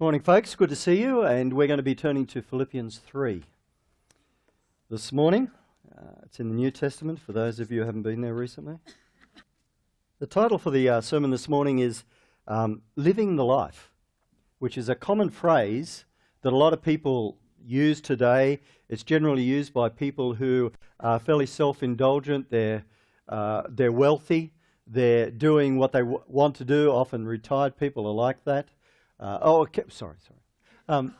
Morning, 0.00 0.22
folks. 0.22 0.54
Good 0.54 0.70
to 0.70 0.76
see 0.76 0.98
you. 0.98 1.24
And 1.24 1.52
we're 1.52 1.66
going 1.66 1.76
to 1.76 1.82
be 1.82 1.94
turning 1.94 2.24
to 2.28 2.40
Philippians 2.40 2.96
3 2.96 3.44
this 4.88 5.12
morning. 5.12 5.50
Uh, 5.94 6.22
it's 6.22 6.40
in 6.40 6.48
the 6.48 6.54
New 6.54 6.70
Testament 6.70 7.20
for 7.20 7.34
those 7.34 7.60
of 7.60 7.70
you 7.70 7.80
who 7.80 7.86
haven't 7.86 8.04
been 8.04 8.22
there 8.22 8.32
recently. 8.32 8.78
The 10.18 10.26
title 10.26 10.56
for 10.56 10.70
the 10.70 10.88
uh, 10.88 11.00
sermon 11.02 11.30
this 11.30 11.50
morning 11.50 11.80
is 11.80 12.04
um, 12.48 12.80
Living 12.96 13.36
the 13.36 13.44
Life, 13.44 13.92
which 14.58 14.78
is 14.78 14.88
a 14.88 14.94
common 14.94 15.28
phrase 15.28 16.06
that 16.40 16.54
a 16.54 16.56
lot 16.56 16.72
of 16.72 16.80
people 16.80 17.36
use 17.62 18.00
today. 18.00 18.60
It's 18.88 19.02
generally 19.02 19.42
used 19.42 19.74
by 19.74 19.90
people 19.90 20.32
who 20.32 20.72
are 20.98 21.18
fairly 21.18 21.44
self 21.44 21.82
indulgent, 21.82 22.48
they're, 22.48 22.84
uh, 23.28 23.64
they're 23.68 23.92
wealthy, 23.92 24.54
they're 24.86 25.30
doing 25.30 25.76
what 25.76 25.92
they 25.92 26.00
w- 26.00 26.22
want 26.26 26.56
to 26.56 26.64
do. 26.64 26.90
Often 26.90 27.26
retired 27.26 27.76
people 27.76 28.06
are 28.06 28.14
like 28.14 28.42
that. 28.46 28.70
Uh, 29.20 29.38
oh, 29.42 29.60
okay, 29.60 29.84
sorry, 29.88 30.16
sorry. 30.26 30.40
Um, 30.88 31.14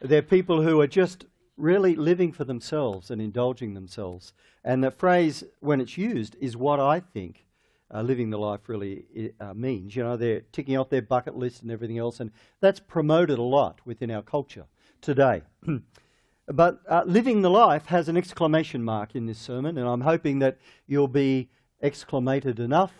they're 0.00 0.22
people 0.22 0.62
who 0.62 0.80
are 0.80 0.86
just 0.86 1.24
really 1.56 1.96
living 1.96 2.32
for 2.32 2.44
themselves 2.44 3.10
and 3.10 3.20
indulging 3.20 3.72
themselves. 3.72 4.34
And 4.62 4.84
the 4.84 4.90
phrase, 4.90 5.42
when 5.60 5.80
it's 5.80 5.96
used, 5.96 6.36
is 6.38 6.56
what 6.56 6.78
I 6.78 7.00
think 7.00 7.46
uh, 7.92 8.02
living 8.02 8.30
the 8.30 8.38
life 8.38 8.68
really 8.68 9.32
uh, 9.40 9.54
means. 9.54 9.96
You 9.96 10.02
know, 10.04 10.16
they're 10.16 10.42
ticking 10.52 10.76
off 10.76 10.90
their 10.90 11.02
bucket 11.02 11.36
list 11.36 11.62
and 11.62 11.70
everything 11.70 11.98
else, 11.98 12.20
and 12.20 12.30
that's 12.60 12.80
promoted 12.80 13.38
a 13.38 13.42
lot 13.42 13.80
within 13.84 14.10
our 14.10 14.22
culture 14.22 14.66
today. 15.00 15.42
but 16.48 16.80
uh, 16.88 17.04
living 17.06 17.42
the 17.42 17.50
life 17.50 17.86
has 17.86 18.08
an 18.08 18.16
exclamation 18.16 18.82
mark 18.82 19.14
in 19.14 19.26
this 19.26 19.38
sermon, 19.38 19.78
and 19.78 19.88
I'm 19.88 20.02
hoping 20.02 20.40
that 20.40 20.58
you'll 20.86 21.08
be 21.08 21.48
exclamated 21.82 22.58
enough 22.58 22.92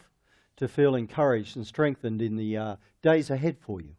to 0.57 0.69
feel 0.69 0.95
encouraged 0.95 1.57
and 1.57 1.67
strengthened 1.67 2.23
in 2.23 2.37
the 2.37 2.57
uh, 2.57 2.77
days 3.03 3.29
ahead 3.29 3.59
for 3.61 3.81
you. 3.81 3.97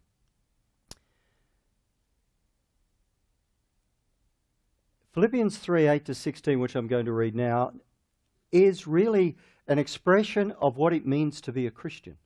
Philippians 5.17 5.57
3 5.57 5.87
8 5.87 6.05
to 6.05 6.13
16, 6.13 6.59
which 6.59 6.75
I'm 6.75 6.85
going 6.85 7.07
to 7.07 7.11
read 7.11 7.33
now, 7.33 7.71
is 8.51 8.85
really 8.85 9.35
an 9.67 9.79
expression 9.79 10.53
of 10.61 10.77
what 10.77 10.93
it 10.93 11.07
means 11.07 11.41
to 11.41 11.51
be 11.51 11.65
a 11.65 11.71
Christian, 11.71 12.17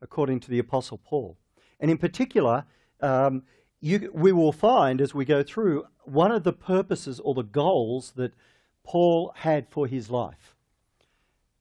according 0.00 0.40
to 0.40 0.50
the 0.50 0.58
Apostle 0.58 0.98
Paul. 0.98 1.38
And 1.78 1.92
in 1.92 1.98
particular, 1.98 2.64
um, 3.00 3.44
you, 3.80 4.10
we 4.12 4.32
will 4.32 4.50
find 4.50 5.00
as 5.00 5.14
we 5.14 5.24
go 5.24 5.44
through 5.44 5.84
one 6.02 6.32
of 6.32 6.42
the 6.42 6.52
purposes 6.52 7.20
or 7.20 7.34
the 7.34 7.44
goals 7.44 8.14
that 8.16 8.34
Paul 8.82 9.32
had 9.36 9.68
for 9.68 9.86
his 9.86 10.10
life. 10.10 10.56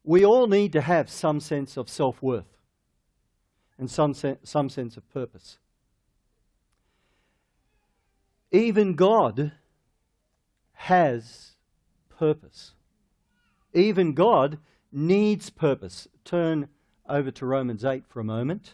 We 0.03 0.25
all 0.25 0.47
need 0.47 0.73
to 0.73 0.81
have 0.81 1.07
some 1.07 1.39
sense 1.39 1.77
of 1.77 1.87
self 1.87 2.19
worth 2.19 2.57
and 3.77 3.91
some, 3.91 4.15
se- 4.15 4.39
some 4.41 4.69
sense 4.69 4.97
of 4.97 5.07
purpose. 5.13 5.59
Even 8.51 8.95
God 8.95 9.51
has 10.81 11.51
purpose. 12.09 12.71
Even 13.71 14.13
God 14.13 14.57
needs 14.91 15.51
purpose. 15.51 16.07
Turn 16.25 16.69
over 17.07 17.29
to 17.29 17.45
Romans 17.45 17.85
8 17.85 18.03
for 18.07 18.19
a 18.19 18.23
moment. 18.23 18.73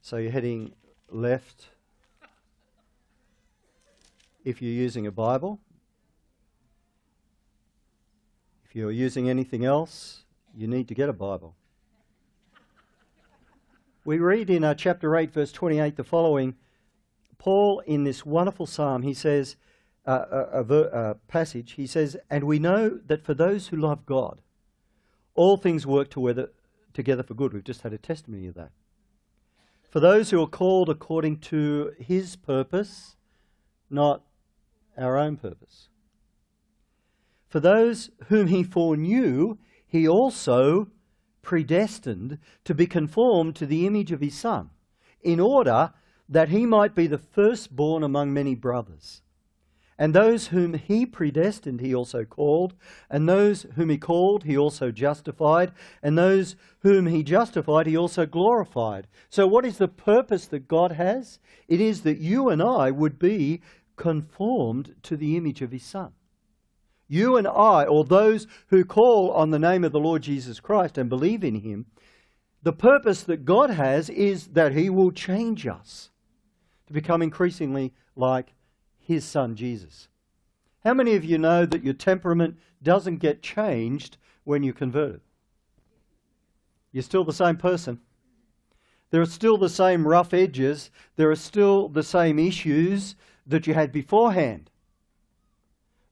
So 0.00 0.16
you're 0.16 0.32
heading 0.32 0.72
left 1.10 1.66
if 4.46 4.62
you're 4.62 4.72
using 4.72 5.06
a 5.06 5.12
Bible. 5.12 5.60
If 8.64 8.74
you're 8.74 8.90
using 8.90 9.28
anything 9.28 9.64
else, 9.64 10.24
you 10.56 10.66
need 10.66 10.88
to 10.88 10.94
get 10.94 11.10
a 11.10 11.12
Bible. 11.12 11.54
We 14.06 14.18
read 14.18 14.48
in 14.48 14.64
uh, 14.64 14.74
chapter 14.74 15.14
8, 15.14 15.32
verse 15.32 15.52
28, 15.52 15.96
the 15.96 16.04
following 16.04 16.54
Paul, 17.36 17.80
in 17.80 18.04
this 18.04 18.24
wonderful 18.24 18.64
psalm, 18.64 19.02
he 19.02 19.12
says, 19.12 19.56
uh, 20.06 20.46
a, 20.52 20.62
a, 20.62 21.10
a 21.10 21.14
passage, 21.28 21.72
he 21.72 21.86
says, 21.86 22.16
And 22.30 22.44
we 22.44 22.58
know 22.58 23.00
that 23.06 23.24
for 23.24 23.34
those 23.34 23.68
who 23.68 23.76
love 23.76 24.06
God, 24.06 24.40
all 25.34 25.56
things 25.56 25.86
work 25.86 26.10
together, 26.10 26.50
together 26.94 27.22
for 27.22 27.34
good. 27.34 27.52
We've 27.52 27.64
just 27.64 27.82
had 27.82 27.92
a 27.92 27.98
testimony 27.98 28.46
of 28.46 28.54
that. 28.54 28.70
For 29.90 30.00
those 30.00 30.30
who 30.30 30.42
are 30.42 30.48
called 30.48 30.88
according 30.88 31.38
to 31.40 31.92
his 31.98 32.36
purpose, 32.36 33.16
not 33.90 34.22
our 34.96 35.16
own 35.16 35.36
purpose. 35.36 35.88
For 37.48 37.60
those 37.60 38.10
whom 38.26 38.48
he 38.48 38.62
foreknew, 38.62 39.58
he 39.86 40.08
also 40.08 40.88
predestined 41.42 42.38
to 42.64 42.74
be 42.74 42.86
conformed 42.86 43.54
to 43.56 43.66
the 43.66 43.86
image 43.86 44.10
of 44.10 44.20
his 44.20 44.36
Son, 44.36 44.70
in 45.22 45.38
order 45.38 45.92
that 46.28 46.48
he 46.48 46.66
might 46.66 46.94
be 46.94 47.06
the 47.06 47.18
firstborn 47.18 48.02
among 48.02 48.34
many 48.34 48.54
brothers. 48.54 49.22
And 49.98 50.14
those 50.14 50.48
whom 50.48 50.74
he 50.74 51.06
predestined, 51.06 51.80
he 51.80 51.94
also 51.94 52.24
called. 52.24 52.74
And 53.08 53.28
those 53.28 53.62
whom 53.76 53.88
he 53.88 53.96
called, 53.96 54.44
he 54.44 54.56
also 54.56 54.90
justified. 54.90 55.72
And 56.02 56.18
those 56.18 56.54
whom 56.80 57.06
he 57.06 57.22
justified, 57.22 57.86
he 57.86 57.96
also 57.96 58.26
glorified. 58.26 59.06
So, 59.30 59.46
what 59.46 59.64
is 59.64 59.78
the 59.78 59.88
purpose 59.88 60.46
that 60.48 60.68
God 60.68 60.92
has? 60.92 61.38
It 61.66 61.80
is 61.80 62.02
that 62.02 62.18
you 62.18 62.50
and 62.50 62.62
I 62.62 62.90
would 62.90 63.18
be 63.18 63.62
conformed 63.96 64.94
to 65.04 65.16
the 65.16 65.36
image 65.36 65.62
of 65.62 65.72
his 65.72 65.84
Son. 65.84 66.12
You 67.08 67.36
and 67.36 67.46
I, 67.46 67.84
or 67.84 68.04
those 68.04 68.46
who 68.68 68.84
call 68.84 69.30
on 69.30 69.50
the 69.50 69.58
name 69.58 69.84
of 69.84 69.92
the 69.92 70.00
Lord 70.00 70.22
Jesus 70.22 70.60
Christ 70.60 70.98
and 70.98 71.08
believe 71.08 71.44
in 71.44 71.60
him, 71.60 71.86
the 72.62 72.72
purpose 72.72 73.22
that 73.22 73.44
God 73.44 73.70
has 73.70 74.10
is 74.10 74.48
that 74.48 74.72
he 74.72 74.90
will 74.90 75.12
change 75.12 75.66
us 75.66 76.10
to 76.88 76.92
become 76.92 77.22
increasingly 77.22 77.94
like 78.16 78.55
his 79.06 79.24
son 79.24 79.54
Jesus. 79.54 80.08
How 80.84 80.92
many 80.92 81.14
of 81.14 81.24
you 81.24 81.38
know 81.38 81.64
that 81.64 81.84
your 81.84 81.94
temperament 81.94 82.58
doesn't 82.82 83.18
get 83.18 83.42
changed 83.42 84.16
when 84.44 84.62
you 84.62 84.72
converted? 84.72 85.20
You're 86.92 87.02
still 87.02 87.24
the 87.24 87.32
same 87.32 87.56
person. 87.56 88.00
There 89.10 89.20
are 89.20 89.26
still 89.26 89.58
the 89.58 89.68
same 89.68 90.06
rough 90.06 90.34
edges. 90.34 90.90
There 91.14 91.30
are 91.30 91.36
still 91.36 91.88
the 91.88 92.02
same 92.02 92.38
issues 92.38 93.14
that 93.46 93.66
you 93.66 93.74
had 93.74 93.92
beforehand. 93.92 94.70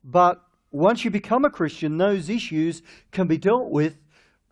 But 0.04 0.42
once 0.70 1.04
you 1.04 1.10
become 1.10 1.44
a 1.44 1.50
Christian, 1.50 1.98
those 1.98 2.28
issues 2.28 2.82
can 3.10 3.26
be 3.26 3.38
dealt 3.38 3.70
with 3.70 3.96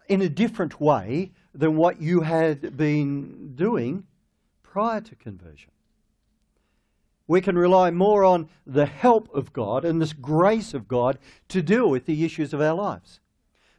in 0.08 0.20
a 0.20 0.28
different 0.28 0.80
way 0.80 1.32
than 1.54 1.76
what 1.76 2.00
you 2.00 2.22
had 2.22 2.76
been 2.76 3.54
doing 3.54 4.04
prior 4.62 5.00
to 5.00 5.14
conversion 5.14 5.71
we 7.32 7.40
can 7.40 7.56
rely 7.56 7.90
more 7.90 8.24
on 8.24 8.46
the 8.66 8.84
help 8.84 9.34
of 9.34 9.54
God 9.54 9.86
and 9.86 10.02
this 10.02 10.12
grace 10.12 10.74
of 10.74 10.86
God 10.86 11.18
to 11.48 11.62
deal 11.62 11.88
with 11.88 12.04
the 12.04 12.26
issues 12.26 12.52
of 12.52 12.60
our 12.60 12.74
lives. 12.74 13.20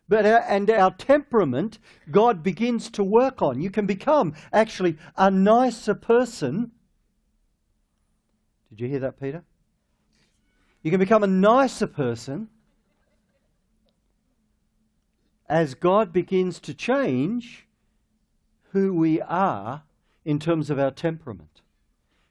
But 0.09 0.25
our, 0.25 0.40
and 0.40 0.68
our 0.72 0.90
temperament, 0.90 1.78
God 2.09 2.41
begins 2.41 2.90
to 2.90 3.03
work 3.03 3.44
on. 3.44 3.62
You 3.62 3.69
can 3.69 3.86
become 3.86 4.34
actually 4.52 4.97
a 5.16 5.30
nicer 5.30 5.94
person. 5.94 6.72
Did 8.72 8.81
you 8.81 8.88
hear 8.88 9.02
that, 9.02 9.22
Peter? 9.22 9.44
You 10.81 10.90
can 10.90 11.00
become 11.00 11.22
a 11.22 11.28
nicer 11.28 11.85
person 11.85 12.50
as 15.47 15.75
God 15.75 16.12
begins 16.12 16.59
to 16.62 16.74
change 16.74 17.68
who 18.72 18.96
we 18.96 19.22
are 19.22 19.84
in 20.25 20.40
terms 20.40 20.72
of 20.72 20.80
our 20.80 20.90
temperament 20.90 21.62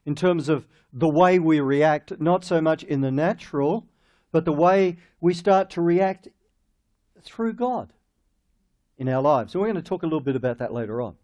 in 0.04 0.14
terms 0.14 0.48
of 0.48 0.66
the 0.92 1.08
way 1.08 1.38
we 1.38 1.60
react, 1.60 2.20
not 2.20 2.44
so 2.44 2.60
much 2.60 2.82
in 2.82 3.00
the 3.00 3.10
natural, 3.10 3.86
but 4.30 4.44
the 4.44 4.52
way 4.52 4.96
we 5.20 5.32
start 5.32 5.70
to 5.70 5.80
react 5.80 6.28
through 7.22 7.54
God 7.54 7.92
in 8.98 9.08
our 9.08 9.22
lives. 9.22 9.54
And 9.54 9.60
we're 9.60 9.68
going 9.68 9.82
to 9.82 9.88
talk 9.88 10.02
a 10.02 10.06
little 10.06 10.20
bit 10.20 10.36
about 10.36 10.58
that 10.58 10.72
later 10.72 11.00
on. 11.00 11.16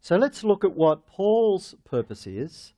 So 0.00 0.16
let's 0.16 0.44
look 0.44 0.64
at 0.64 0.74
what 0.74 1.06
Paul's 1.06 1.74
purpose 1.84 2.26
is, 2.26 2.72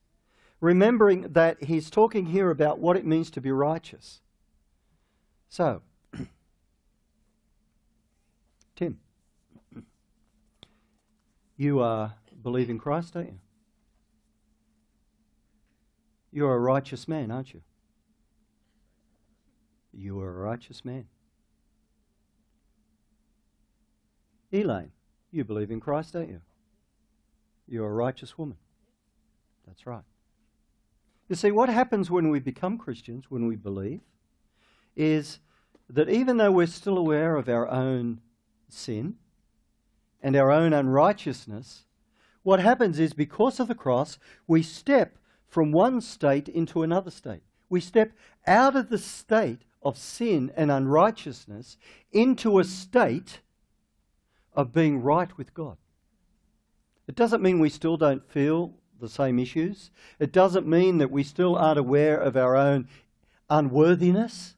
remembering 0.60 1.32
that 1.32 1.64
he's 1.64 1.90
talking 1.90 2.26
here 2.26 2.50
about 2.50 2.78
what 2.78 2.96
it 2.96 3.06
means 3.06 3.30
to 3.32 3.40
be 3.40 3.52
righteous. 3.52 4.20
So, 5.48 5.82
Tim, 8.76 8.98
you 11.56 11.80
are 11.80 12.14
believe 12.42 12.70
in 12.70 12.78
Christ, 12.78 13.14
don't 13.14 13.26
you? 13.26 13.38
You're 16.32 16.54
a 16.54 16.58
righteous 16.58 17.08
man, 17.08 17.30
aren't 17.30 17.52
you? 17.52 17.62
You 19.92 20.20
are 20.20 20.28
a 20.28 20.40
righteous 20.48 20.84
man. 20.84 21.06
Elaine, 24.52 24.92
you 25.30 25.44
believe 25.44 25.70
in 25.70 25.80
Christ, 25.80 26.12
don't 26.12 26.28
you? 26.28 26.40
You're 27.68 27.88
a 27.88 27.92
righteous 27.92 28.36
woman. 28.36 28.56
That's 29.66 29.86
right. 29.86 30.02
You 31.28 31.36
see, 31.36 31.52
what 31.52 31.68
happens 31.68 32.10
when 32.10 32.28
we 32.30 32.40
become 32.40 32.76
Christians, 32.76 33.26
when 33.28 33.46
we 33.46 33.54
believe, 33.54 34.00
is 34.96 35.38
that 35.88 36.08
even 36.08 36.36
though 36.36 36.50
we're 36.50 36.66
still 36.66 36.98
aware 36.98 37.36
of 37.36 37.48
our 37.48 37.68
own 37.68 38.20
sin 38.68 39.14
and 40.20 40.34
our 40.34 40.50
own 40.50 40.72
unrighteousness, 40.72 41.84
what 42.42 42.60
happens 42.60 42.98
is 42.98 43.12
because 43.12 43.60
of 43.60 43.68
the 43.68 43.74
cross, 43.74 44.18
we 44.46 44.62
step 44.62 45.16
from 45.46 45.72
one 45.72 46.00
state 46.00 46.48
into 46.48 46.82
another 46.82 47.10
state. 47.10 47.42
We 47.68 47.80
step 47.80 48.12
out 48.46 48.76
of 48.76 48.88
the 48.88 48.98
state 48.98 49.60
of 49.82 49.98
sin 49.98 50.52
and 50.56 50.70
unrighteousness 50.70 51.76
into 52.12 52.58
a 52.58 52.64
state 52.64 53.40
of 54.54 54.72
being 54.72 55.02
right 55.02 55.36
with 55.36 55.54
God. 55.54 55.76
It 57.06 57.14
doesn't 57.16 57.42
mean 57.42 57.58
we 57.58 57.70
still 57.70 57.96
don't 57.96 58.28
feel 58.30 58.74
the 59.00 59.08
same 59.08 59.38
issues. 59.38 59.90
It 60.18 60.32
doesn't 60.32 60.66
mean 60.66 60.98
that 60.98 61.10
we 61.10 61.22
still 61.22 61.56
aren't 61.56 61.78
aware 61.78 62.16
of 62.16 62.36
our 62.36 62.56
own 62.56 62.88
unworthiness. 63.48 64.54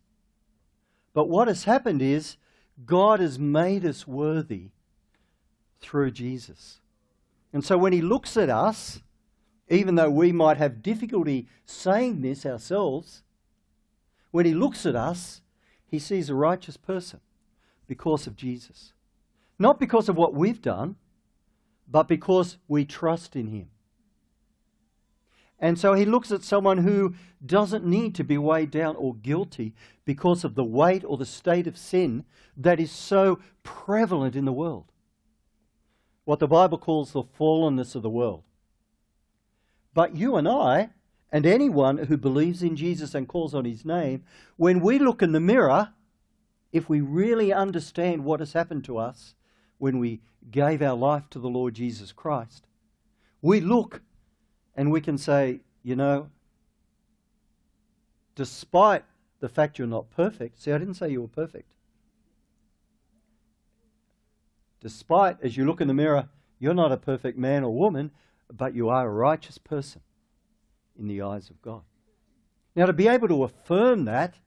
But 1.15 1.29
what 1.29 1.49
has 1.49 1.65
happened 1.65 2.03
is 2.03 2.37
God 2.85 3.21
has 3.21 3.39
made 3.39 3.87
us 3.87 4.07
worthy 4.07 4.71
through 5.81 6.11
Jesus. 6.11 6.82
And 7.53 7.65
so 7.65 7.77
when 7.77 7.93
He 7.93 8.01
looks 8.01 8.37
at 8.37 8.51
us, 8.51 9.01
even 9.69 9.95
though 9.95 10.11
we 10.11 10.33
might 10.33 10.57
have 10.57 10.83
difficulty 10.83 11.47
saying 11.65 12.23
this 12.23 12.45
ourselves, 12.47 13.23
when 14.31 14.47
He 14.47 14.55
looks 14.55 14.87
at 14.87 14.97
us, 14.97 15.43
He 15.87 15.99
sees 15.99 16.31
a 16.31 16.35
righteous 16.35 16.77
person 16.77 17.21
because 17.87 18.27
of 18.27 18.37
Jesus. 18.37 18.93
Not 19.59 19.79
because 19.79 20.09
of 20.09 20.17
what 20.17 20.35
we've 20.35 20.63
done, 20.63 20.97
but 21.89 22.09
because 22.09 22.57
we 22.69 22.85
trust 22.85 23.37
in 23.37 23.49
Him. 23.49 23.69
And 25.63 25.79
so 25.79 25.95
he 25.95 26.05
looks 26.05 26.33
at 26.33 26.43
someone 26.43 26.79
who 26.79 27.15
doesn't 27.47 27.87
need 27.87 28.17
to 28.17 28.25
be 28.25 28.37
weighed 28.37 28.73
down 28.73 28.97
or 28.97 29.15
guilty 29.15 29.75
because 30.05 30.43
of 30.43 30.57
the 30.57 30.65
weight 30.65 31.05
or 31.07 31.17
the 31.17 31.25
state 31.25 31.69
of 31.69 31.79
sin 31.79 32.25
that 32.57 32.81
is 32.81 32.91
so 32.91 33.39
prevalent 33.63 34.35
in 34.35 34.45
the 34.45 34.53
world. 34.53 34.92
What 36.33 36.39
the 36.39 36.49
Bible 36.49 36.79
calls 36.79 37.13
the 37.13 37.25
fallenness 37.25 37.95
of 37.95 38.01
the 38.01 38.09
world. 38.09 38.43
But 39.93 40.17
you 40.17 40.37
and 40.37 40.49
I, 40.49 40.89
and 41.31 41.45
anyone 41.45 41.99
who 41.99 42.17
believes 42.17 42.63
in 42.63 42.75
Jesus 42.75 43.15
and 43.15 43.29
calls 43.29 43.55
on 43.55 43.67
his 43.67 43.85
name, 43.85 44.25
when 44.57 44.81
we 44.81 44.99
look 44.99 45.21
in 45.21 45.33
the 45.33 45.41
mirror, 45.41 45.91
if 46.73 46.89
we 46.89 47.03
really 47.03 47.53
understand 47.53 48.25
what 48.25 48.41
has 48.41 48.55
happened 48.55 48.83
to 48.85 48.97
us 48.97 49.35
when 49.77 49.99
we 49.99 50.23
gave 50.51 50.81
our 50.81 50.97
life 50.97 51.29
to 51.29 51.39
the 51.39 51.51
Lord 51.51 51.75
Jesus 51.75 52.13
Christ, 52.13 52.67
we 53.43 53.61
look 53.61 54.01
and 54.75 54.91
we 54.91 55.03
can 55.03 55.19
say, 55.19 55.61
you 55.83 55.97
know, 55.97 56.31
despite 58.37 59.05
the 59.41 59.51
fact 59.51 59.79
you're 59.79 59.87
not 59.87 60.09
perfect, 60.09 60.63
see, 60.63 60.73
I 60.73 60.79
didn't 60.79 60.95
say 60.95 61.11
you 61.11 61.21
were 61.21 61.29
perfect. 61.29 61.75
Despite, 64.83 65.37
as 65.43 65.57
you 65.57 65.65
look 65.65 65.81
in 65.81 65.87
the 65.87 65.95
mirror, 65.95 66.29
you're 66.59 66.75
not 66.75 66.93
a 66.93 66.97
perfect 66.97 67.39
man 67.39 67.63
or 67.63 67.73
woman, 67.73 68.11
but 68.53 68.75
you 68.75 68.89
are 68.89 69.07
a 69.07 69.13
righteous 69.13 69.57
person 69.57 70.03
in 70.99 71.07
the 71.07 71.23
eyes 71.23 71.51
of 71.51 71.63
God. 71.63 71.83
Now, 72.75 72.87
to 72.87 72.93
be 72.93 73.07
able 73.07 73.29
to 73.29 73.45
affirm 73.45 74.05
that 74.07 74.39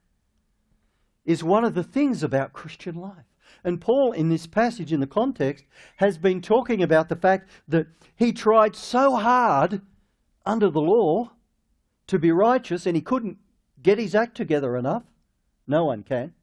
is 1.24 1.44
one 1.44 1.64
of 1.64 1.74
the 1.74 1.84
things 1.84 2.22
about 2.22 2.54
Christian 2.54 2.96
life. 2.96 3.26
And 3.64 3.80
Paul, 3.80 4.12
in 4.12 4.30
this 4.30 4.46
passage, 4.46 4.92
in 4.92 5.00
the 5.00 5.08
context, 5.08 5.66
has 5.98 6.18
been 6.18 6.42
talking 6.42 6.84
about 6.84 7.10
the 7.10 7.16
fact 7.16 7.50
that 7.68 7.88
he 8.16 8.34
tried 8.34 8.76
so 8.76 9.16
hard 9.16 9.82
under 10.46 10.70
the 10.70 10.82
law 10.82 11.32
to 12.08 12.20
be 12.20 12.32
righteous 12.32 12.86
and 12.86 12.96
he 12.96 13.02
couldn't 13.02 13.38
get 13.82 13.98
his 13.98 14.14
act 14.14 14.36
together 14.36 14.76
enough. 14.76 15.04
No 15.66 15.86
one 15.86 16.04
can. 16.04 16.34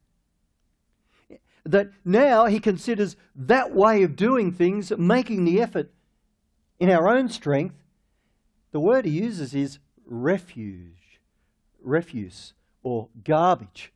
That 1.65 1.91
now 2.03 2.45
he 2.45 2.59
considers 2.59 3.15
that 3.35 3.73
way 3.73 4.03
of 4.03 4.15
doing 4.15 4.51
things, 4.51 4.91
making 4.97 5.45
the 5.45 5.61
effort 5.61 5.91
in 6.79 6.89
our 6.89 7.07
own 7.07 7.29
strength. 7.29 7.75
The 8.71 8.79
word 8.79 9.05
he 9.05 9.11
uses 9.11 9.55
is 9.55 9.79
refuge, 10.05 11.19
refuse, 11.81 12.53
or 12.81 13.07
garbage. 13.23 13.93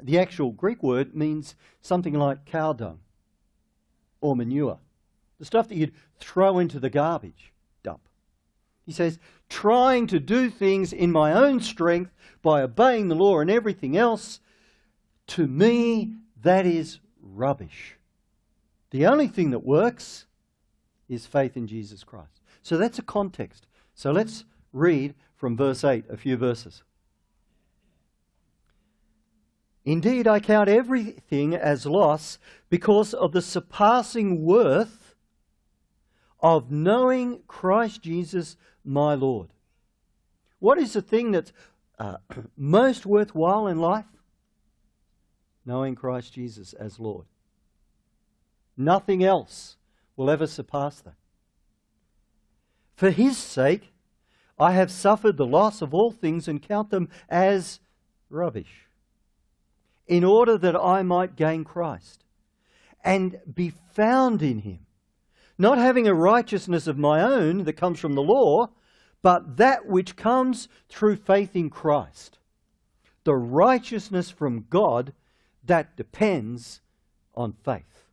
The 0.00 0.18
actual 0.18 0.52
Greek 0.52 0.82
word 0.82 1.14
means 1.14 1.56
something 1.82 2.14
like 2.14 2.44
cow 2.44 2.72
dung 2.72 3.00
or 4.20 4.36
manure, 4.36 4.78
the 5.38 5.44
stuff 5.44 5.68
that 5.68 5.76
you'd 5.76 5.94
throw 6.18 6.58
into 6.58 6.78
the 6.78 6.90
garbage. 6.90 7.52
Dump. 7.82 8.08
He 8.86 8.92
says, 8.92 9.18
trying 9.48 10.06
to 10.08 10.20
do 10.20 10.50
things 10.50 10.92
in 10.92 11.10
my 11.10 11.32
own 11.32 11.60
strength 11.60 12.12
by 12.42 12.62
obeying 12.62 13.08
the 13.08 13.14
law 13.14 13.40
and 13.40 13.50
everything 13.50 13.96
else, 13.96 14.40
to 15.28 15.46
me, 15.46 16.14
that 16.44 16.64
is 16.64 17.00
rubbish. 17.20 17.96
The 18.90 19.06
only 19.06 19.26
thing 19.26 19.50
that 19.50 19.64
works 19.64 20.26
is 21.08 21.26
faith 21.26 21.56
in 21.56 21.66
Jesus 21.66 22.04
Christ. 22.04 22.40
So 22.62 22.76
that's 22.76 22.98
a 22.98 23.02
context. 23.02 23.66
So 23.94 24.10
let's 24.12 24.44
read 24.72 25.14
from 25.36 25.56
verse 25.56 25.84
8, 25.84 26.04
a 26.08 26.16
few 26.16 26.36
verses. 26.36 26.82
Indeed, 29.84 30.26
I 30.26 30.40
count 30.40 30.68
everything 30.68 31.54
as 31.54 31.84
loss 31.84 32.38
because 32.70 33.12
of 33.12 33.32
the 33.32 33.42
surpassing 33.42 34.42
worth 34.42 35.14
of 36.40 36.70
knowing 36.70 37.40
Christ 37.46 38.02
Jesus 38.02 38.56
my 38.84 39.14
Lord. 39.14 39.48
What 40.58 40.78
is 40.78 40.94
the 40.94 41.02
thing 41.02 41.32
that's 41.32 41.52
uh, 41.98 42.16
most 42.56 43.04
worthwhile 43.04 43.66
in 43.66 43.78
life? 43.78 44.06
Knowing 45.66 45.94
Christ 45.94 46.32
Jesus 46.34 46.72
as 46.74 46.98
Lord. 46.98 47.26
Nothing 48.76 49.24
else 49.24 49.76
will 50.16 50.30
ever 50.30 50.46
surpass 50.46 51.00
that. 51.00 51.14
For 52.94 53.10
his 53.10 53.36
sake, 53.38 53.92
I 54.58 54.72
have 54.72 54.90
suffered 54.90 55.36
the 55.36 55.46
loss 55.46 55.82
of 55.82 55.94
all 55.94 56.12
things 56.12 56.46
and 56.46 56.62
count 56.62 56.90
them 56.90 57.08
as 57.28 57.80
rubbish, 58.30 58.86
in 60.06 60.22
order 60.22 60.56
that 60.58 60.76
I 60.76 61.02
might 61.02 61.36
gain 61.36 61.64
Christ 61.64 62.24
and 63.02 63.40
be 63.52 63.70
found 63.70 64.42
in 64.42 64.60
him 64.60 64.84
not 65.58 65.78
having 65.78 66.08
a 66.08 66.14
righteousness 66.14 66.86
of 66.86 66.98
my 66.98 67.20
own 67.20 67.64
that 67.64 67.74
comes 67.74 68.00
from 68.00 68.14
the 68.14 68.22
law, 68.22 68.70
but 69.22 69.56
that 69.56 69.86
which 69.86 70.16
comes 70.16 70.68
through 70.88 71.16
faith 71.16 71.54
in 71.54 71.70
Christ. 71.70 72.38
The 73.24 73.34
righteousness 73.34 74.30
from 74.30 74.66
God 74.68 75.12
that 75.66 75.96
depends 75.96 76.80
on 77.34 77.54
faith. 77.64 78.04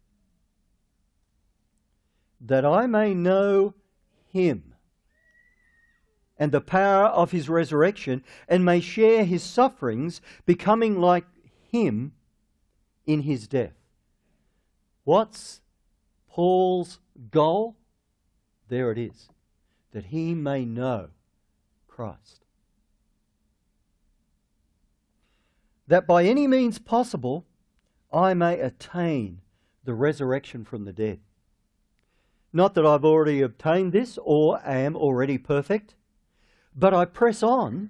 That 2.40 2.66
I 2.66 2.88
may 2.88 3.14
know 3.14 3.76
Him 4.28 4.74
and 6.38 6.52
the 6.52 6.62
power 6.62 7.06
of 7.06 7.32
His 7.32 7.50
resurrection 7.50 8.24
and 8.48 8.66
may 8.66 8.80
share 8.80 9.26
His 9.26 9.44
sufferings, 9.44 10.22
becoming 10.46 11.00
like 11.00 11.26
Him 11.72 12.14
in 13.06 13.22
His 13.22 13.48
death. 13.48 13.76
What's 15.04 15.62
Paul's 16.30 17.00
goal, 17.30 17.76
there 18.70 18.92
it 18.92 18.98
is, 18.98 19.30
that 19.92 20.06
he 20.06 20.34
may 20.34 20.64
know 20.64 21.10
Christ. 21.88 22.41
That 25.92 26.08
by 26.08 26.24
any 26.24 26.48
means 26.48 26.80
possible 26.80 27.46
I 28.14 28.34
may 28.34 28.58
attain 28.62 29.42
the 29.84 29.94
resurrection 29.94 30.64
from 30.64 30.86
the 30.86 30.94
dead. 30.94 31.20
Not 32.54 32.76
that 32.76 32.86
I've 32.86 33.04
already 33.04 33.42
obtained 33.42 33.92
this 33.92 34.18
or 34.24 34.66
am 34.66 34.96
already 34.96 35.38
perfect, 35.38 35.96
but 36.74 36.94
I 36.94 37.04
press 37.04 37.44
on 37.44 37.90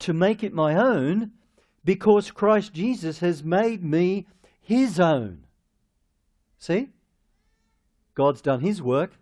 to 0.00 0.12
make 0.12 0.42
it 0.42 0.52
my 0.52 0.74
own 0.74 1.30
because 1.84 2.32
Christ 2.32 2.72
Jesus 2.72 3.20
has 3.20 3.44
made 3.44 3.84
me 3.84 4.26
his 4.60 4.98
own. 4.98 5.44
See? 6.58 6.90
God's 8.16 8.42
done 8.42 8.62
his 8.62 8.82
work, 8.82 9.12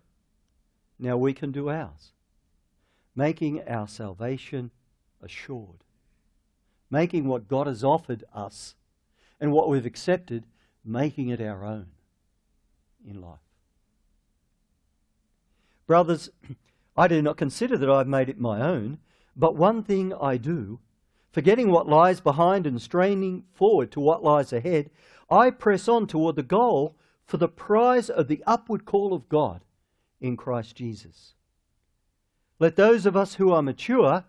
now 0.97 1.17
we 1.17 1.35
can 1.35 1.51
do 1.51 1.69
ours. 1.69 2.13
Making 3.15 3.61
our 3.67 3.87
salvation 3.87 4.71
assured. 5.21 5.83
Making 6.91 7.25
what 7.27 7.47
God 7.47 7.65
has 7.65 7.83
offered 7.83 8.23
us 8.33 8.75
and 9.39 9.51
what 9.51 9.69
we've 9.69 9.85
accepted, 9.85 10.45
making 10.85 11.29
it 11.29 11.41
our 11.41 11.65
own 11.65 11.87
in 13.07 13.21
life. 13.21 13.39
Brothers, 15.87 16.29
I 16.95 17.07
do 17.07 17.21
not 17.21 17.37
consider 17.37 17.77
that 17.77 17.89
I've 17.89 18.07
made 18.07 18.29
it 18.29 18.39
my 18.39 18.61
own, 18.61 18.99
but 19.35 19.55
one 19.55 19.83
thing 19.83 20.13
I 20.13 20.37
do, 20.37 20.79
forgetting 21.31 21.71
what 21.71 21.87
lies 21.87 22.19
behind 22.19 22.67
and 22.67 22.81
straining 22.81 23.45
forward 23.53 23.91
to 23.93 23.99
what 23.99 24.23
lies 24.23 24.53
ahead, 24.53 24.89
I 25.29 25.49
press 25.49 25.87
on 25.87 26.07
toward 26.07 26.35
the 26.35 26.43
goal 26.43 26.95
for 27.25 27.37
the 27.37 27.47
prize 27.47 28.09
of 28.09 28.27
the 28.27 28.43
upward 28.45 28.85
call 28.85 29.13
of 29.13 29.29
God 29.29 29.61
in 30.19 30.35
Christ 30.35 30.75
Jesus. 30.75 31.33
Let 32.59 32.75
those 32.75 33.05
of 33.05 33.15
us 33.15 33.35
who 33.35 33.51
are 33.51 33.61
mature 33.61 34.25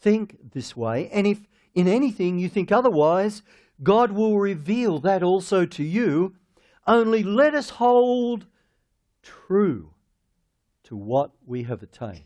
think 0.00 0.52
this 0.52 0.76
way, 0.76 1.08
and 1.10 1.26
if 1.26 1.40
in 1.74 1.88
anything 1.88 2.38
you 2.38 2.48
think 2.48 2.70
otherwise, 2.70 3.42
God 3.82 4.12
will 4.12 4.38
reveal 4.38 4.98
that 5.00 5.22
also 5.22 5.66
to 5.66 5.82
you. 5.82 6.36
Only 6.86 7.22
let 7.22 7.54
us 7.54 7.70
hold 7.70 8.46
true 9.22 9.94
to 10.84 10.96
what 10.96 11.32
we 11.44 11.64
have 11.64 11.82
attained. 11.82 12.24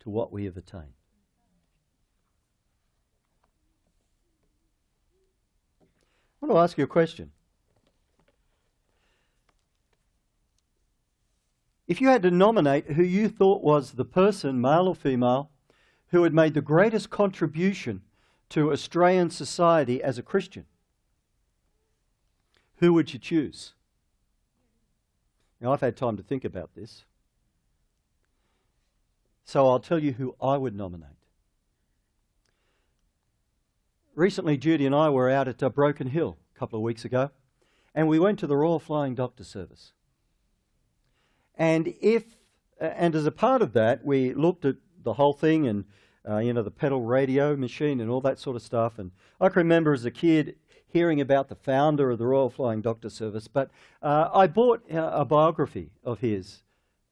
To 0.00 0.10
what 0.10 0.32
we 0.32 0.44
have 0.46 0.56
attained. 0.56 0.94
I 6.42 6.46
want 6.46 6.56
to 6.56 6.62
ask 6.62 6.78
you 6.78 6.84
a 6.84 6.88
question. 6.88 7.32
If 11.86 12.00
you 12.00 12.08
had 12.08 12.22
to 12.22 12.30
nominate 12.30 12.92
who 12.92 13.02
you 13.02 13.28
thought 13.28 13.62
was 13.62 13.92
the 13.92 14.04
person, 14.04 14.60
male 14.60 14.88
or 14.88 14.94
female, 14.94 15.50
who 16.16 16.22
had 16.22 16.32
made 16.32 16.54
the 16.54 16.62
greatest 16.62 17.10
contribution 17.10 18.00
to 18.48 18.72
Australian 18.72 19.28
society 19.28 20.02
as 20.02 20.16
a 20.16 20.22
Christian, 20.22 20.64
who 22.76 22.94
would 22.94 23.12
you 23.12 23.18
choose? 23.18 23.74
Now, 25.60 25.74
I've 25.74 25.82
had 25.82 25.94
time 25.94 26.16
to 26.16 26.22
think 26.22 26.42
about 26.42 26.70
this. 26.74 27.04
So 29.44 29.68
I'll 29.68 29.78
tell 29.78 29.98
you 29.98 30.12
who 30.12 30.34
I 30.40 30.56
would 30.56 30.74
nominate. 30.74 31.10
Recently, 34.14 34.56
Judy 34.56 34.86
and 34.86 34.94
I 34.94 35.10
were 35.10 35.28
out 35.28 35.48
at 35.48 35.62
uh, 35.62 35.68
Broken 35.68 36.06
Hill 36.06 36.38
a 36.56 36.58
couple 36.58 36.78
of 36.78 36.82
weeks 36.82 37.04
ago, 37.04 37.30
and 37.94 38.08
we 38.08 38.18
went 38.18 38.38
to 38.38 38.46
the 38.46 38.56
Royal 38.56 38.78
Flying 38.78 39.14
Doctor 39.14 39.44
Service. 39.44 39.92
And 41.58 41.92
if, 42.00 42.24
and 42.80 43.14
as 43.14 43.26
a 43.26 43.30
part 43.30 43.60
of 43.60 43.74
that, 43.74 44.02
we 44.02 44.32
looked 44.32 44.64
at 44.64 44.76
the 45.02 45.12
whole 45.12 45.34
thing 45.34 45.66
and, 45.66 45.84
uh, 46.28 46.38
you 46.38 46.52
know, 46.52 46.62
the 46.62 46.70
pedal 46.70 47.02
radio 47.02 47.56
machine 47.56 48.00
and 48.00 48.10
all 48.10 48.20
that 48.20 48.38
sort 48.38 48.56
of 48.56 48.62
stuff. 48.62 48.98
And 48.98 49.12
I 49.40 49.48
can 49.48 49.60
remember 49.60 49.92
as 49.92 50.04
a 50.04 50.10
kid 50.10 50.56
hearing 50.88 51.20
about 51.20 51.48
the 51.48 51.54
founder 51.54 52.10
of 52.10 52.18
the 52.18 52.26
Royal 52.26 52.50
Flying 52.50 52.80
Doctor 52.80 53.10
Service, 53.10 53.48
but 53.48 53.70
uh, 54.02 54.30
I 54.32 54.46
bought 54.46 54.82
uh, 54.92 55.10
a 55.12 55.24
biography 55.24 55.90
of 56.04 56.20
his 56.20 56.62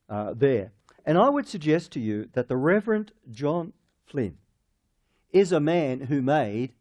uh, 0.09 0.33
there. 0.35 0.73
And 1.04 1.18
I 1.18 1.28
would 1.28 1.47
suggest 1.47 1.92
to 1.92 2.00
you 2.00 2.28
that 2.33 2.49
the 2.49 2.56
Reverend 2.56 3.12
John 3.30 3.73
Flynn 4.06 4.38
is 5.33 5.52
a 5.52 5.61
man 5.61 6.02
who 6.02 6.23
made 6.23 6.73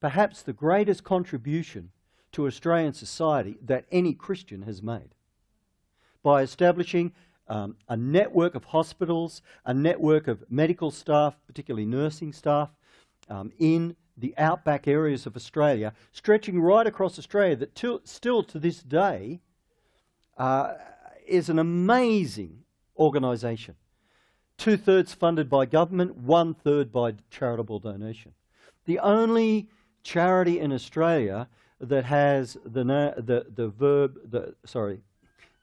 perhaps 0.00 0.42
the 0.42 0.52
greatest 0.52 1.04
contribution 1.04 1.90
to 2.32 2.46
Australian 2.46 2.92
society 2.92 3.56
that 3.62 3.86
any 3.90 4.14
Christian 4.14 4.62
has 4.62 4.82
made 4.82 5.14
by 6.22 6.42
establishing 6.42 7.12
um, 7.48 7.76
a 7.88 7.96
network 7.96 8.54
of 8.54 8.64
hospitals, 8.64 9.42
a 9.64 9.74
network 9.74 10.28
of 10.28 10.44
medical 10.50 10.90
staff, 10.90 11.36
particularly 11.46 11.86
nursing 11.86 12.32
staff, 12.32 12.70
um, 13.28 13.52
in 13.58 13.96
the 14.16 14.34
outback 14.38 14.88
areas 14.88 15.26
of 15.26 15.36
Australia, 15.36 15.92
stretching 16.12 16.60
right 16.60 16.86
across 16.86 17.18
Australia, 17.18 17.56
that 17.56 17.74
to, 17.74 18.00
still 18.04 18.42
to 18.42 18.58
this 18.58 18.82
day 18.82 19.40
uh, 20.38 20.74
is 21.26 21.48
an 21.48 21.58
amazing 21.58 22.62
organisation. 22.98 23.74
Two 24.56 24.76
thirds 24.76 25.12
funded 25.12 25.50
by 25.50 25.66
government, 25.66 26.16
one 26.16 26.54
third 26.54 26.90
by 26.90 27.14
charitable 27.30 27.78
donation. 27.78 28.32
The 28.86 28.98
only 29.00 29.68
charity 30.02 30.60
in 30.60 30.72
Australia 30.72 31.48
that 31.80 32.04
has 32.04 32.56
the, 32.64 32.84
the, 32.84 33.46
the 33.54 33.68
verb, 33.68 34.16
the, 34.24 34.54
sorry, 34.64 35.00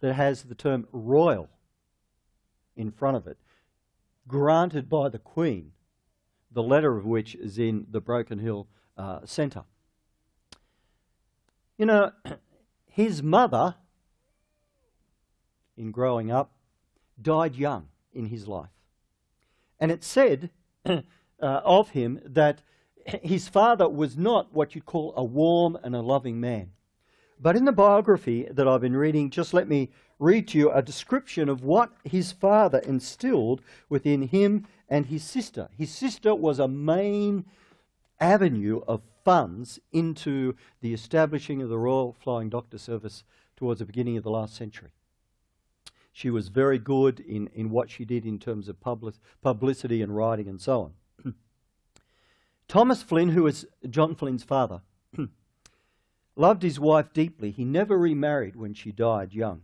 that 0.01 0.13
has 0.13 0.43
the 0.43 0.53
term 0.53 0.87
royal 0.91 1.49
in 2.75 2.91
front 2.91 3.17
of 3.17 3.27
it, 3.27 3.37
granted 4.27 4.89
by 4.89 5.09
the 5.09 5.19
Queen, 5.19 5.71
the 6.51 6.63
letter 6.63 6.97
of 6.97 7.05
which 7.05 7.35
is 7.35 7.57
in 7.57 7.87
the 7.89 8.01
Broken 8.01 8.39
Hill 8.39 8.67
uh, 8.97 9.19
Centre. 9.25 9.63
You 11.77 11.85
know, 11.85 12.11
his 12.85 13.23
mother, 13.23 13.75
in 15.75 15.91
growing 15.91 16.31
up, 16.31 16.51
died 17.21 17.55
young 17.55 17.87
in 18.13 18.25
his 18.27 18.47
life. 18.47 18.69
And 19.79 19.91
it 19.91 20.03
said 20.03 20.51
uh, 20.85 21.01
of 21.39 21.89
him 21.89 22.21
that 22.23 22.61
his 23.05 23.47
father 23.47 23.89
was 23.89 24.17
not 24.17 24.53
what 24.53 24.75
you'd 24.75 24.85
call 24.85 25.13
a 25.17 25.23
warm 25.23 25.77
and 25.83 25.95
a 25.95 26.01
loving 26.01 26.39
man. 26.39 26.71
But 27.39 27.57
in 27.57 27.65
the 27.65 27.71
biography 27.71 28.47
that 28.49 28.67
I've 28.67 28.81
been 28.81 28.95
reading, 28.95 29.29
just 29.29 29.53
let 29.53 29.67
me 29.67 29.89
read 30.19 30.47
to 30.49 30.57
you 30.57 30.71
a 30.71 30.81
description 30.81 31.49
of 31.49 31.63
what 31.63 31.91
his 32.03 32.31
father 32.31 32.79
instilled 32.79 33.61
within 33.89 34.23
him 34.23 34.65
and 34.89 35.07
his 35.07 35.23
sister. 35.23 35.69
His 35.77 35.91
sister 35.91 36.35
was 36.35 36.59
a 36.59 36.67
main 36.67 37.45
avenue 38.19 38.81
of 38.87 39.01
funds 39.23 39.79
into 39.91 40.55
the 40.81 40.93
establishing 40.93 41.61
of 41.61 41.69
the 41.69 41.77
Royal 41.77 42.13
Flying 42.13 42.49
Doctor 42.49 42.77
Service 42.77 43.23
towards 43.55 43.79
the 43.79 43.85
beginning 43.85 44.17
of 44.17 44.23
the 44.23 44.31
last 44.31 44.55
century. 44.55 44.89
She 46.11 46.29
was 46.29 46.49
very 46.49 46.77
good 46.77 47.19
in, 47.19 47.47
in 47.55 47.71
what 47.71 47.89
she 47.89 48.05
did 48.05 48.25
in 48.25 48.37
terms 48.37 48.69
of 48.69 48.79
public, 48.79 49.15
publicity 49.41 50.01
and 50.01 50.15
writing 50.15 50.47
and 50.47 50.61
so 50.61 50.93
on. 51.25 51.33
Thomas 52.67 53.01
Flynn, 53.01 53.29
who 53.29 53.43
was 53.43 53.65
John 53.89 54.13
Flynn's 54.15 54.43
father, 54.43 54.81
loved 56.35 56.61
his 56.61 56.79
wife 56.79 57.13
deeply. 57.13 57.49
He 57.49 57.65
never 57.65 57.97
remarried 57.97 58.55
when 58.55 58.75
she 58.75 58.91
died 58.91 59.33
young. 59.33 59.63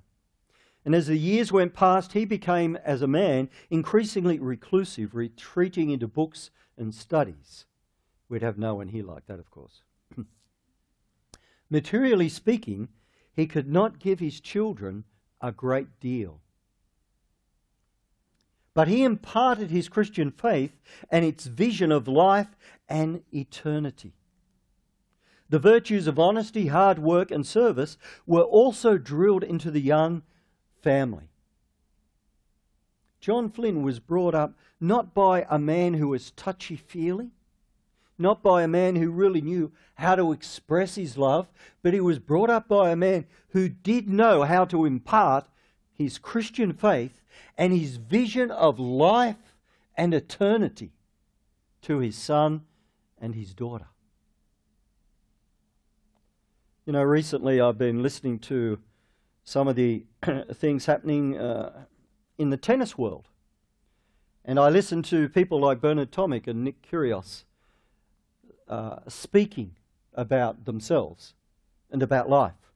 And 0.90 0.96
as 0.96 1.06
the 1.06 1.18
years 1.18 1.52
went 1.52 1.76
past, 1.76 2.14
he 2.14 2.26
became, 2.26 2.76
as 2.78 3.04
a 3.04 3.08
man, 3.08 3.52
increasingly 3.70 4.40
reclusive, 4.40 5.14
retreating 5.14 5.92
into 5.92 6.08
books 6.08 6.50
and 6.80 6.96
studies. 6.96 7.66
We'd 8.28 8.42
have 8.42 8.58
no 8.58 8.74
one 8.74 8.88
here 8.88 9.04
like 9.04 9.28
that, 9.28 9.38
of 9.38 9.52
course. 9.52 9.84
Materially 11.70 12.28
speaking, 12.28 12.88
he 13.36 13.46
could 13.46 13.70
not 13.70 14.00
give 14.00 14.20
his 14.20 14.40
children 14.40 15.04
a 15.40 15.52
great 15.52 16.00
deal. 16.00 16.42
But 18.74 18.88
he 18.88 19.04
imparted 19.04 19.70
his 19.70 19.90
Christian 19.90 20.32
faith 20.32 20.82
and 21.12 21.24
its 21.24 21.46
vision 21.46 21.92
of 21.92 22.08
life 22.08 22.58
and 22.90 23.22
eternity. 23.32 24.16
The 25.50 25.60
virtues 25.60 26.08
of 26.08 26.18
honesty, 26.18 26.66
hard 26.66 26.98
work, 26.98 27.30
and 27.30 27.46
service 27.46 28.00
were 28.26 28.42
also 28.42 28.98
drilled 28.98 29.44
into 29.44 29.70
the 29.70 29.82
young 29.82 30.24
family. 30.82 31.30
John 33.20 33.50
Flynn 33.50 33.84
was 33.84 34.00
brought 34.00 34.34
up 34.34 34.54
not 34.80 35.14
by 35.14 35.46
a 35.50 35.60
man 35.60 35.96
who 35.96 36.08
was 36.10 36.32
touchy 36.32 36.76
feely, 36.76 37.32
not 38.18 38.42
by 38.42 38.64
a 38.64 38.68
man 38.68 38.96
who 38.96 39.12
really 39.12 39.42
knew 39.42 39.72
how 39.96 40.16
to 40.16 40.32
express 40.32 40.96
his 40.96 41.18
love, 41.18 41.48
but 41.82 41.94
he 41.94 42.00
was 42.00 42.20
brought 42.20 42.50
up 42.50 42.68
by 42.68 42.92
a 42.92 42.96
man 42.96 43.26
who 43.50 43.70
did 43.70 44.10
know 44.10 44.44
how 44.44 44.66
to 44.66 44.86
impart 44.86 45.48
his 45.94 46.18
Christian 46.18 46.74
faith 46.74 47.22
and 47.58 47.74
his 47.74 47.98
vision 47.98 48.52
of 48.52 48.80
life 48.80 49.56
and 49.98 50.14
eternity 50.14 50.92
to 51.82 52.00
his 52.00 52.16
son 52.16 52.62
and 53.20 53.36
his 53.36 53.54
daughter. 53.54 53.88
You 56.86 56.94
know, 56.94 57.04
recently 57.04 57.60
I've 57.62 57.78
been 57.78 58.02
listening 58.02 58.40
to 58.40 58.80
some 59.50 59.68
of 59.68 59.76
the 59.76 60.06
things 60.54 60.86
happening 60.86 61.36
uh, 61.36 61.72
in 62.38 62.52
the 62.52 62.58
tennis 62.58 62.96
world. 63.00 63.30
And 64.46 64.60
I 64.60 64.70
listen 64.70 65.02
to 65.04 65.28
people 65.28 65.60
like 65.60 65.82
Bernard 65.82 66.12
Tomic 66.12 66.46
and 66.46 66.64
Nick 66.64 66.88
Kyrgios 66.88 67.46
uh, 68.68 68.98
speaking 69.08 69.76
about 70.14 70.66
themselves 70.66 71.34
and 71.90 72.04
about 72.04 72.30
life. 72.30 72.72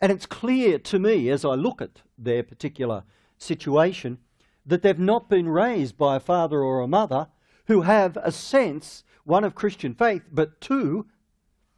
And 0.00 0.10
it's 0.10 0.26
clear 0.26 0.80
to 0.80 0.98
me 0.98 1.30
as 1.30 1.44
I 1.44 1.54
look 1.54 1.80
at 1.80 2.02
their 2.18 2.42
particular 2.42 3.04
situation 3.38 4.18
that 4.66 4.82
they've 4.82 4.98
not 4.98 5.30
been 5.30 5.48
raised 5.48 5.96
by 5.96 6.16
a 6.16 6.20
father 6.20 6.64
or 6.64 6.80
a 6.80 6.88
mother 6.88 7.28
who 7.66 7.82
have 7.82 8.18
a 8.24 8.32
sense, 8.32 9.04
one 9.22 9.44
of 9.44 9.54
Christian 9.54 9.94
faith, 9.94 10.22
but 10.32 10.60
two, 10.60 11.06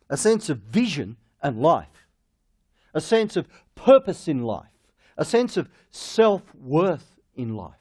a 0.08 0.16
sense 0.16 0.48
of 0.48 0.60
vision 0.60 1.18
and 1.42 1.60
life, 1.60 2.07
a 2.94 3.00
sense 3.00 3.36
of 3.36 3.48
purpose 3.74 4.28
in 4.28 4.42
life, 4.42 4.66
a 5.16 5.24
sense 5.24 5.56
of 5.56 5.68
self 5.90 6.42
worth 6.54 7.16
in 7.34 7.54
life. 7.54 7.74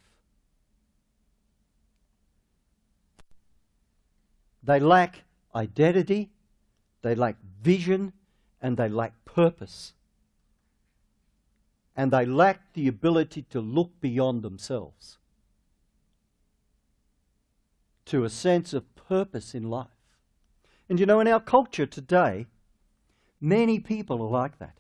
They 4.64 4.80
lack 4.80 5.24
identity, 5.56 6.30
they 7.02 7.16
lack 7.16 7.38
vision, 7.62 8.14
and 8.62 8.76
they 8.78 8.90
lack 8.90 9.14
purpose. 9.26 9.94
And 11.96 12.12
they 12.12 12.26
lack 12.26 12.74
the 12.74 12.88
ability 12.88 13.44
to 13.50 13.60
look 13.60 14.00
beyond 14.00 14.44
themselves 14.44 15.18
to 18.06 18.24
a 18.24 18.30
sense 18.30 18.74
of 18.74 18.96
purpose 18.96 19.56
in 19.56 19.70
life. 19.70 19.88
And 20.90 21.00
you 21.00 21.06
know, 21.06 21.20
in 21.20 21.28
our 21.28 21.40
culture 21.40 21.86
today, 21.86 22.46
Many 23.40 23.80
people 23.80 24.22
are 24.22 24.30
like 24.30 24.58
that. 24.60 24.76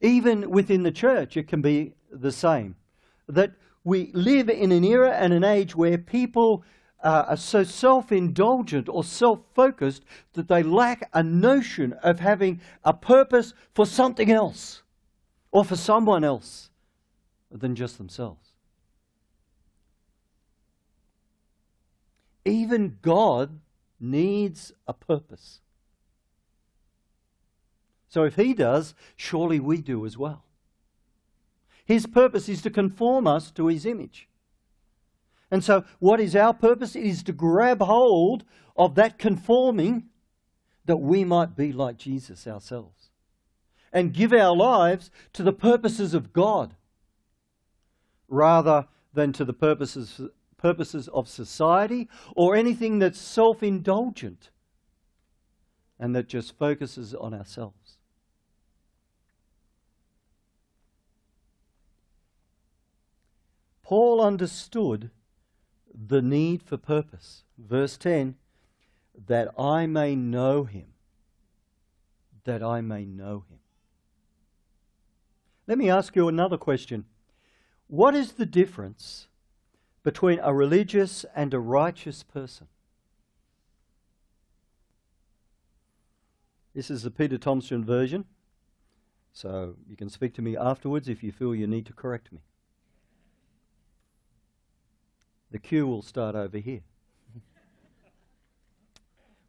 Even 0.00 0.50
within 0.50 0.82
the 0.82 0.92
church, 0.92 1.36
it 1.36 1.48
can 1.48 1.60
be 1.60 1.94
the 2.10 2.32
same. 2.32 2.76
That 3.28 3.52
we 3.84 4.10
live 4.12 4.48
in 4.48 4.72
an 4.72 4.84
era 4.84 5.12
and 5.12 5.32
an 5.32 5.44
age 5.44 5.74
where 5.74 5.98
people 5.98 6.64
uh, 7.02 7.26
are 7.28 7.36
so 7.36 7.64
self 7.64 8.10
indulgent 8.10 8.88
or 8.88 9.04
self 9.04 9.40
focused 9.54 10.04
that 10.32 10.48
they 10.48 10.62
lack 10.62 11.08
a 11.12 11.22
notion 11.22 11.92
of 12.02 12.20
having 12.20 12.60
a 12.84 12.92
purpose 12.92 13.54
for 13.74 13.86
something 13.86 14.30
else 14.30 14.82
or 15.50 15.64
for 15.64 15.76
someone 15.76 16.24
else 16.24 16.70
than 17.50 17.74
just 17.74 17.98
themselves. 17.98 18.52
Even 22.44 22.98
God 23.02 23.60
needs 24.00 24.72
a 24.86 24.92
purpose. 24.92 25.60
So 28.08 28.24
if 28.24 28.36
He 28.36 28.54
does, 28.54 28.94
surely 29.16 29.60
we 29.60 29.80
do 29.80 30.06
as 30.06 30.16
well. 30.16 30.44
His 31.84 32.06
purpose 32.06 32.48
is 32.48 32.62
to 32.62 32.70
conform 32.70 33.26
us 33.26 33.50
to 33.52 33.66
His 33.66 33.86
image. 33.86 34.28
And 35.50 35.64
so, 35.64 35.84
what 35.98 36.20
is 36.20 36.36
our 36.36 36.52
purpose? 36.52 36.94
It 36.94 37.04
is 37.04 37.22
to 37.24 37.32
grab 37.32 37.80
hold 37.80 38.44
of 38.76 38.94
that 38.96 39.18
conforming 39.18 40.08
that 40.84 40.98
we 40.98 41.24
might 41.24 41.56
be 41.56 41.72
like 41.72 41.96
Jesus 41.96 42.46
ourselves 42.46 43.10
and 43.92 44.12
give 44.12 44.32
our 44.32 44.54
lives 44.54 45.10
to 45.32 45.42
the 45.42 45.52
purposes 45.52 46.14
of 46.14 46.32
God 46.32 46.74
rather 48.28 48.86
than 49.12 49.32
to 49.32 49.44
the 49.44 49.52
purposes, 49.52 50.20
purposes 50.56 51.08
of 51.08 51.28
society 51.28 52.08
or 52.36 52.54
anything 52.54 52.98
that's 52.98 53.18
self 53.18 53.62
indulgent 53.62 54.50
and 55.98 56.14
that 56.14 56.28
just 56.28 56.56
focuses 56.56 57.14
on 57.14 57.34
ourselves. 57.34 57.97
Paul 63.88 64.20
understood 64.20 65.08
the 65.94 66.20
need 66.20 66.62
for 66.62 66.76
purpose. 66.76 67.44
Verse 67.56 67.96
10 67.96 68.34
that 69.26 69.48
I 69.58 69.86
may 69.86 70.14
know 70.14 70.64
him. 70.64 70.88
That 72.44 72.62
I 72.62 72.82
may 72.82 73.06
know 73.06 73.44
him. 73.48 73.60
Let 75.66 75.78
me 75.78 75.88
ask 75.88 76.14
you 76.14 76.28
another 76.28 76.58
question. 76.58 77.06
What 77.86 78.14
is 78.14 78.32
the 78.32 78.44
difference 78.44 79.28
between 80.02 80.38
a 80.42 80.52
religious 80.52 81.24
and 81.34 81.54
a 81.54 81.58
righteous 81.58 82.22
person? 82.22 82.66
This 86.74 86.90
is 86.90 87.04
the 87.04 87.10
Peter 87.10 87.38
Thompson 87.38 87.86
version, 87.86 88.26
so 89.32 89.76
you 89.88 89.96
can 89.96 90.10
speak 90.10 90.34
to 90.34 90.42
me 90.42 90.58
afterwards 90.58 91.08
if 91.08 91.22
you 91.22 91.32
feel 91.32 91.54
you 91.54 91.66
need 91.66 91.86
to 91.86 91.94
correct 91.94 92.30
me. 92.30 92.40
The 95.50 95.58
queue 95.58 95.86
will 95.86 96.02
start 96.02 96.34
over 96.34 96.58
here. 96.58 96.82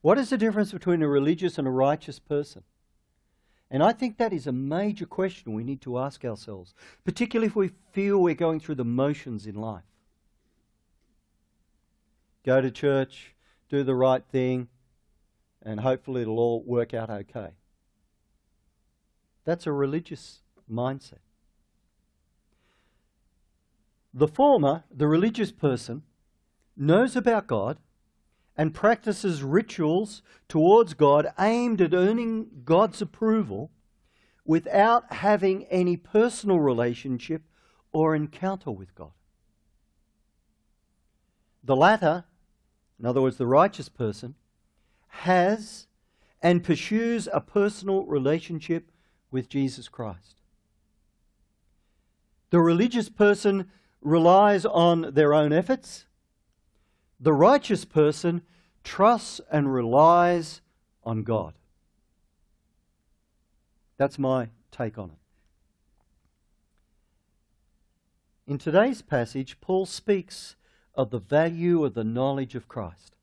what 0.01 0.17
is 0.17 0.29
the 0.29 0.37
difference 0.37 0.71
between 0.71 1.01
a 1.01 1.07
religious 1.07 1.57
and 1.57 1.67
a 1.67 1.71
righteous 1.71 2.19
person? 2.19 2.63
And 3.71 3.83
I 3.83 3.91
think 3.91 4.17
that 4.17 4.33
is 4.33 4.47
a 4.47 4.51
major 4.51 5.05
question 5.05 5.53
we 5.53 5.63
need 5.63 5.81
to 5.81 5.99
ask 5.99 6.25
ourselves, 6.25 6.73
particularly 7.03 7.47
if 7.47 7.55
we 7.55 7.71
feel 7.91 8.17
we're 8.17 8.33
going 8.33 8.59
through 8.59 8.75
the 8.75 8.85
motions 8.85 9.45
in 9.45 9.55
life. 9.55 9.83
Go 12.43 12.61
to 12.61 12.71
church, 12.71 13.35
do 13.69 13.83
the 13.83 13.93
right 13.93 14.23
thing, 14.31 14.69
and 15.61 15.81
hopefully 15.81 16.23
it'll 16.23 16.39
all 16.39 16.63
work 16.63 16.93
out 16.93 17.09
okay. 17.09 17.49
That's 19.45 19.67
a 19.67 19.71
religious 19.71 20.41
mindset. 20.71 21.19
The 24.13 24.27
former, 24.27 24.83
the 24.91 25.07
religious 25.07 25.51
person, 25.51 26.03
knows 26.75 27.15
about 27.15 27.47
God 27.47 27.77
and 28.57 28.73
practices 28.73 29.43
rituals 29.43 30.21
towards 30.47 30.93
God 30.93 31.27
aimed 31.39 31.81
at 31.81 31.93
earning 31.93 32.47
God's 32.65 33.01
approval 33.01 33.71
without 34.45 35.13
having 35.13 35.65
any 35.65 35.95
personal 35.95 36.59
relationship 36.59 37.43
or 37.91 38.15
encounter 38.15 38.71
with 38.71 38.95
God. 38.95 39.11
The 41.63 41.75
latter, 41.75 42.25
in 42.99 43.05
other 43.05 43.21
words, 43.21 43.37
the 43.37 43.45
righteous 43.45 43.89
person, 43.89 44.35
has 45.07 45.87
and 46.41 46.63
pursues 46.63 47.27
a 47.31 47.41
personal 47.41 48.05
relationship 48.05 48.91
with 49.29 49.49
Jesus 49.49 49.87
Christ. 49.87 50.41
The 52.49 52.59
religious 52.59 53.09
person 53.09 53.69
relies 54.01 54.65
on 54.65 55.13
their 55.13 55.33
own 55.33 55.51
efforts. 55.53 56.05
The 57.19 57.33
righteous 57.33 57.85
person 57.85 58.41
trusts 58.83 59.41
and 59.51 59.73
relies 59.73 60.61
on 61.03 61.23
God. 61.23 61.53
That's 63.97 64.17
my 64.17 64.49
take 64.71 64.97
on 64.97 65.11
it. 65.11 65.17
In 68.47 68.57
today's 68.57 69.01
passage, 69.01 69.59
Paul 69.61 69.85
speaks 69.85 70.55
of 70.95 71.11
the 71.11 71.19
value 71.19 71.83
of 71.83 71.93
the 71.93 72.03
knowledge 72.03 72.55
of 72.55 72.67
Christ. 72.67 73.15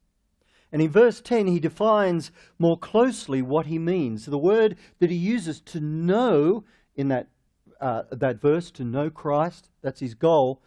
And 0.71 0.83
in 0.83 0.91
verse 0.91 1.21
10, 1.21 1.47
he 1.47 1.59
defines 1.59 2.31
more 2.59 2.79
closely 2.79 3.41
what 3.41 3.67
he 3.67 3.79
means. 3.79 4.27
The 4.27 4.39
word 4.39 4.77
that 4.99 5.11
he 5.11 5.17
uses 5.17 5.61
to 5.63 5.81
know 5.81 6.65
in 6.95 7.09
that 7.09 7.29
uh, 7.81 8.03
that 8.11 8.41
verse, 8.41 8.71
to 8.73 8.85
know 8.85 9.11
Christ, 9.11 9.69
that's 9.83 10.01
his 10.01 10.15
goal, 10.15 10.61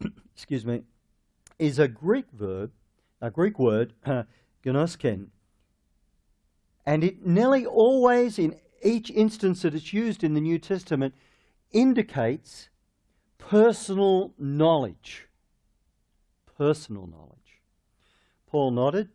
excuse 0.34 0.64
me, 0.64 0.82
is 1.58 1.78
a 1.78 1.88
Greek 1.88 2.26
verb, 2.32 2.72
a 3.20 3.30
Greek 3.30 3.58
word, 3.58 3.94
gnosken. 4.64 5.28
And 6.84 7.04
it 7.04 7.24
nearly 7.24 7.64
always, 7.64 8.38
in 8.38 8.56
each 8.82 9.10
instance 9.10 9.62
that 9.62 9.74
it's 9.74 9.92
used 9.92 10.24
in 10.24 10.34
the 10.34 10.40
New 10.40 10.58
Testament, 10.58 11.14
indicates 11.70 12.68
personal 13.38 14.34
knowledge. 14.38 15.28
Personal 16.58 17.06
knowledge. 17.06 17.62
Paul 18.46 18.72
nodded, 18.72 19.08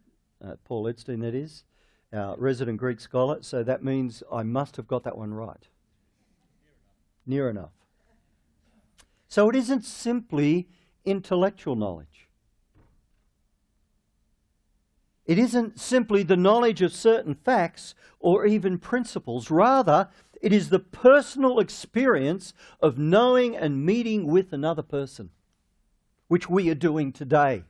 uh, 0.44 0.56
Paul 0.64 0.86
Edstein, 0.86 1.22
that 1.22 1.36
is, 1.36 1.64
our 2.14 2.38
resident 2.38 2.78
Greek 2.78 3.00
scholar, 3.00 3.40
so 3.42 3.64
that 3.64 3.84
means 3.84 4.24
I 4.32 4.44
must 4.44 4.78
have 4.78 4.88
got 4.88 5.04
that 5.04 5.18
one 5.18 5.34
right 5.34 5.68
near 7.28 7.50
enough. 7.50 7.72
So 9.28 9.50
it 9.50 9.56
isn't 9.56 9.84
simply 9.84 10.68
intellectual 11.06 11.76
knowledge. 11.76 12.28
It 15.26 15.38
isn't 15.38 15.80
simply 15.80 16.24
the 16.24 16.38
knowledge 16.38 16.82
of 16.82 16.94
certain 16.94 17.36
facts 17.36 17.94
or 18.20 18.46
even 18.46 18.78
principles. 18.78 19.52
Rather, 19.52 20.08
it 20.42 20.54
is 20.54 20.70
the 20.70 20.80
personal 20.80 21.60
experience 21.60 22.54
of 22.82 22.98
knowing 22.98 23.56
and 23.56 23.86
meeting 23.86 24.26
with 24.28 24.54
another 24.54 24.82
person, 24.84 25.32
which 26.30 26.50
we 26.50 26.70
are 26.70 26.76
doing 26.76 27.12
today. 27.12 27.64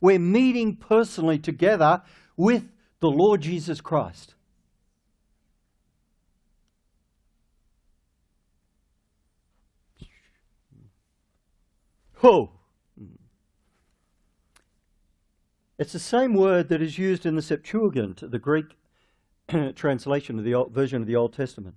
We're 0.00 0.18
meeting 0.18 0.76
personally 0.76 1.38
together 1.38 2.02
with 2.36 2.70
the 3.00 3.10
Lord 3.10 3.42
Jesus 3.42 3.82
Christ. 3.82 4.34
Ho! 12.20 12.50
Hmm. 12.98 13.14
It's 15.78 15.94
the 15.94 15.98
same 15.98 16.34
word 16.34 16.68
that 16.68 16.82
is 16.82 16.98
used 16.98 17.24
in 17.24 17.34
the 17.34 17.40
Septuagint, 17.40 18.30
the 18.30 18.38
Greek 18.38 18.76
translation 19.74 20.38
of 20.38 20.44
the 20.44 20.54
old, 20.54 20.70
version 20.70 21.00
of 21.00 21.08
the 21.08 21.16
Old 21.16 21.32
Testament. 21.32 21.76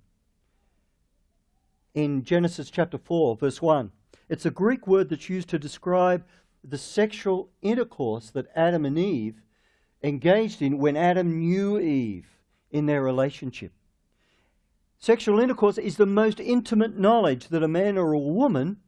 In 1.94 2.24
Genesis 2.24 2.68
chapter 2.68 2.98
4, 2.98 3.36
verse 3.36 3.62
1, 3.62 3.90
it's 4.28 4.44
a 4.44 4.50
Greek 4.50 4.86
word 4.86 5.08
that's 5.08 5.30
used 5.30 5.48
to 5.48 5.58
describe 5.58 6.26
the 6.62 6.76
sexual 6.76 7.48
intercourse 7.62 8.28
that 8.28 8.48
Adam 8.54 8.84
and 8.84 8.98
Eve 8.98 9.40
engaged 10.02 10.60
in 10.60 10.76
when 10.76 10.94
Adam 10.94 11.38
knew 11.38 11.78
Eve 11.78 12.28
in 12.70 12.84
their 12.84 13.02
relationship. 13.02 13.72
Sexual 14.98 15.40
intercourse 15.40 15.78
is 15.78 15.96
the 15.96 16.04
most 16.04 16.38
intimate 16.38 16.98
knowledge 16.98 17.48
that 17.48 17.62
a 17.62 17.68
man 17.68 17.96
or 17.96 18.12
a 18.12 18.18
woman 18.18 18.80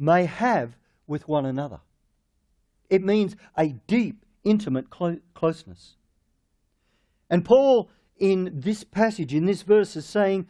may 0.00 0.24
have 0.24 0.76
with 1.06 1.28
one 1.28 1.44
another. 1.44 1.80
It 2.88 3.04
means 3.04 3.36
a 3.56 3.68
deep, 3.86 4.24
intimate 4.42 4.90
clo- 4.90 5.20
closeness. 5.34 5.96
And 7.28 7.44
Paul, 7.44 7.90
in 8.18 8.50
this 8.52 8.82
passage, 8.82 9.34
in 9.34 9.46
this 9.46 9.62
verse, 9.62 9.94
is 9.94 10.06
saying 10.06 10.48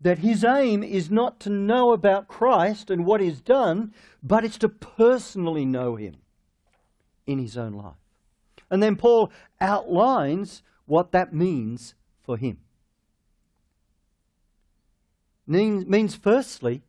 that 0.00 0.18
his 0.18 0.44
aim 0.44 0.82
is 0.82 1.10
not 1.10 1.38
to 1.40 1.50
know 1.50 1.92
about 1.92 2.28
Christ 2.28 2.90
and 2.90 3.06
what 3.06 3.20
he's 3.20 3.40
done, 3.40 3.94
but 4.22 4.44
it's 4.44 4.58
to 4.58 4.68
personally 4.68 5.64
know 5.64 5.96
him 5.96 6.16
in 7.26 7.38
his 7.38 7.56
own 7.56 7.72
life. 7.72 7.94
And 8.70 8.82
then 8.82 8.96
Paul 8.96 9.30
outlines 9.60 10.62
what 10.86 11.12
that 11.12 11.32
means 11.32 11.94
for 12.22 12.36
him. 12.36 12.58
Means, 15.46 15.86
means 15.86 16.16
firstly, 16.16 16.82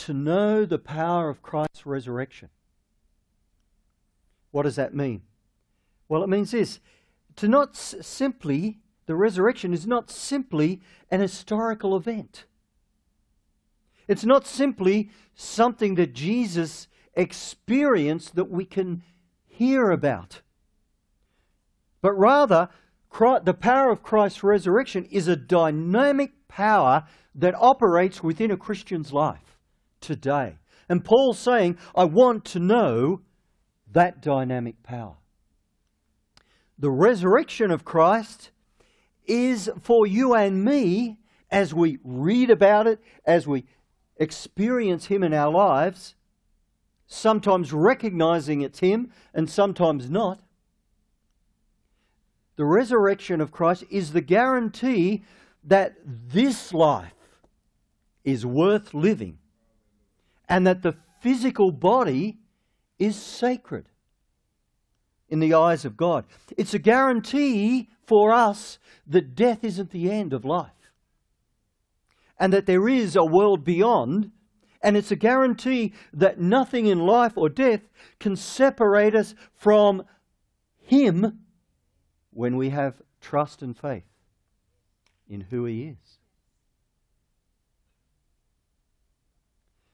to 0.00 0.14
know 0.14 0.64
the 0.64 0.78
power 0.78 1.28
of 1.28 1.42
Christ's 1.42 1.84
resurrection. 1.84 2.48
What 4.50 4.62
does 4.62 4.76
that 4.76 4.94
mean? 4.94 5.22
Well, 6.08 6.22
it 6.22 6.28
means 6.28 6.52
this 6.52 6.80
to 7.36 7.48
not 7.48 7.70
s- 7.70 7.94
simply, 8.00 8.78
the 9.06 9.14
resurrection 9.14 9.74
is 9.74 9.86
not 9.86 10.10
simply 10.10 10.80
an 11.10 11.20
historical 11.20 11.94
event. 11.94 12.46
It's 14.08 14.24
not 14.24 14.46
simply 14.46 15.10
something 15.34 15.96
that 15.96 16.14
Jesus 16.14 16.88
experienced 17.14 18.34
that 18.36 18.50
we 18.50 18.64
can 18.64 19.02
hear 19.46 19.90
about, 19.90 20.40
but 22.00 22.12
rather, 22.14 22.70
the 23.44 23.56
power 23.58 23.90
of 23.90 24.02
Christ's 24.02 24.42
resurrection 24.42 25.04
is 25.10 25.28
a 25.28 25.36
dynamic 25.36 26.48
power 26.48 27.04
that 27.34 27.54
operates 27.54 28.22
within 28.22 28.50
a 28.50 28.56
Christian's 28.56 29.12
life 29.12 29.49
today. 30.00 30.56
And 30.88 31.04
Paul's 31.04 31.38
saying, 31.38 31.78
I 31.94 32.04
want 32.04 32.44
to 32.46 32.58
know 32.58 33.20
that 33.92 34.20
dynamic 34.20 34.82
power. 34.82 35.16
The 36.78 36.90
resurrection 36.90 37.70
of 37.70 37.84
Christ 37.84 38.50
is 39.26 39.70
for 39.80 40.06
you 40.06 40.34
and 40.34 40.64
me 40.64 41.18
as 41.50 41.74
we 41.74 41.98
read 42.04 42.50
about 42.50 42.86
it, 42.86 43.00
as 43.24 43.46
we 43.46 43.64
experience 44.16 45.06
Him 45.06 45.22
in 45.22 45.34
our 45.34 45.50
lives, 45.50 46.14
sometimes 47.06 47.72
recognizing 47.72 48.62
it's 48.62 48.78
Him 48.78 49.12
and 49.34 49.50
sometimes 49.50 50.08
not. 50.08 50.40
The 52.56 52.64
resurrection 52.64 53.40
of 53.40 53.52
Christ 53.52 53.84
is 53.90 54.12
the 54.12 54.20
guarantee 54.20 55.24
that 55.64 55.96
this 56.04 56.72
life 56.72 57.12
is 58.24 58.46
worth 58.46 58.94
living 58.94 59.38
and 60.50 60.66
that 60.66 60.82
the 60.82 60.96
physical 61.20 61.70
body 61.70 62.38
is 62.98 63.16
sacred 63.16 63.86
in 65.28 65.40
the 65.40 65.54
eyes 65.54 65.84
of 65.84 65.96
God. 65.96 66.26
It's 66.58 66.74
a 66.74 66.78
guarantee 66.78 67.88
for 68.04 68.32
us 68.32 68.78
that 69.06 69.34
death 69.34 69.64
isn't 69.64 69.90
the 69.90 70.10
end 70.10 70.32
of 70.34 70.44
life 70.44 70.72
and 72.40 72.52
that 72.52 72.66
there 72.66 72.88
is 72.88 73.14
a 73.14 73.24
world 73.24 73.64
beyond. 73.64 74.32
And 74.82 74.96
it's 74.96 75.10
a 75.10 75.16
guarantee 75.16 75.92
that 76.14 76.40
nothing 76.40 76.86
in 76.86 77.00
life 77.00 77.36
or 77.36 77.50
death 77.50 77.82
can 78.18 78.34
separate 78.34 79.14
us 79.14 79.34
from 79.52 80.04
Him 80.78 81.40
when 82.30 82.56
we 82.56 82.70
have 82.70 83.02
trust 83.20 83.60
and 83.60 83.76
faith 83.76 84.08
in 85.28 85.42
who 85.42 85.66
He 85.66 85.82
is. 85.82 86.18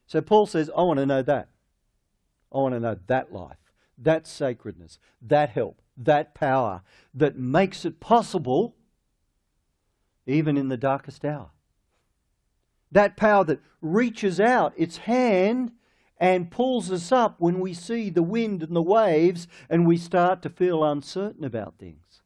So 0.07 0.21
Paul 0.21 0.47
says, 0.47 0.71
I 0.77 0.83
want 0.83 0.99
to 0.99 1.07
know 1.07 1.23
that. 1.23 1.49
I 2.53 2.59
want 2.59 2.75
to 2.75 2.81
know 2.81 2.99
that 3.07 3.33
life, 3.33 3.73
that 3.99 4.27
sacredness, 4.27 4.99
that 5.21 5.51
help, 5.51 5.83
that 5.97 6.35
power 6.35 6.83
that 7.13 7.37
makes 7.37 7.85
it 7.85 8.01
possible 8.01 8.77
even 10.27 10.57
in 10.57 10.69
the 10.69 10.77
darkest 10.77 11.25
hour. 11.25 11.51
That 12.93 13.17
power 13.17 13.45
that 13.45 13.61
reaches 13.81 14.41
out 14.41 14.73
its 14.77 14.99
hand 14.99 15.73
and 16.19 16.51
pulls 16.51 16.91
us 16.91 17.13
up 17.13 17.37
when 17.39 17.61
we 17.61 17.75
see 17.75 18.11
the 18.11 18.23
wind 18.23 18.63
and 18.63 18.75
the 18.75 18.83
waves 18.83 19.47
and 19.69 19.87
we 19.87 19.97
start 19.97 20.41
to 20.43 20.49
feel 20.49 20.85
uncertain 20.85 21.45
about 21.45 21.75
things. 21.79 22.23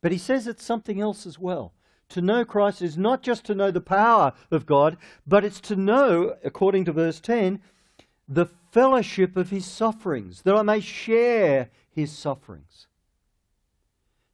But 0.00 0.12
he 0.12 0.18
says 0.18 0.46
it's 0.46 0.64
something 0.64 1.00
else 1.00 1.26
as 1.26 1.38
well. 1.38 1.72
To 2.12 2.20
know 2.20 2.44
Christ 2.44 2.82
is 2.82 2.98
not 2.98 3.22
just 3.22 3.46
to 3.46 3.54
know 3.54 3.70
the 3.70 3.80
power 3.80 4.34
of 4.50 4.66
God, 4.66 4.98
but 5.26 5.46
it's 5.46 5.60
to 5.62 5.76
know, 5.76 6.36
according 6.44 6.84
to 6.84 6.92
verse 6.92 7.20
10, 7.20 7.58
the 8.28 8.44
fellowship 8.70 9.34
of 9.34 9.48
his 9.48 9.64
sufferings, 9.64 10.42
that 10.42 10.54
I 10.54 10.60
may 10.60 10.80
share 10.80 11.70
his 11.90 12.12
sufferings. 12.12 12.86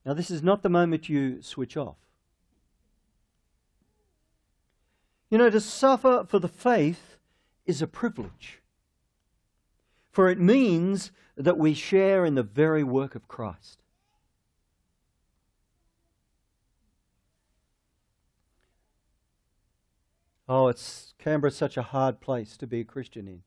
Now, 0.04 0.12
this 0.14 0.28
is 0.28 0.42
not 0.42 0.62
the 0.62 0.68
moment 0.68 1.08
you 1.08 1.40
switch 1.40 1.76
off. 1.76 1.98
You 5.30 5.38
know, 5.38 5.50
to 5.50 5.60
suffer 5.60 6.24
for 6.26 6.40
the 6.40 6.48
faith 6.48 7.16
is 7.64 7.80
a 7.80 7.86
privilege, 7.86 8.60
for 10.10 10.28
it 10.28 10.40
means 10.40 11.12
that 11.36 11.58
we 11.58 11.74
share 11.74 12.24
in 12.24 12.34
the 12.34 12.42
very 12.42 12.82
work 12.82 13.14
of 13.14 13.28
Christ. 13.28 13.78
Oh, 20.48 20.68
it's 20.68 21.12
Canberra's 21.18 21.56
such 21.56 21.76
a 21.76 21.82
hard 21.82 22.20
place 22.20 22.56
to 22.56 22.66
be 22.66 22.80
a 22.80 22.84
Christian 22.84 23.28
in. 23.28 23.42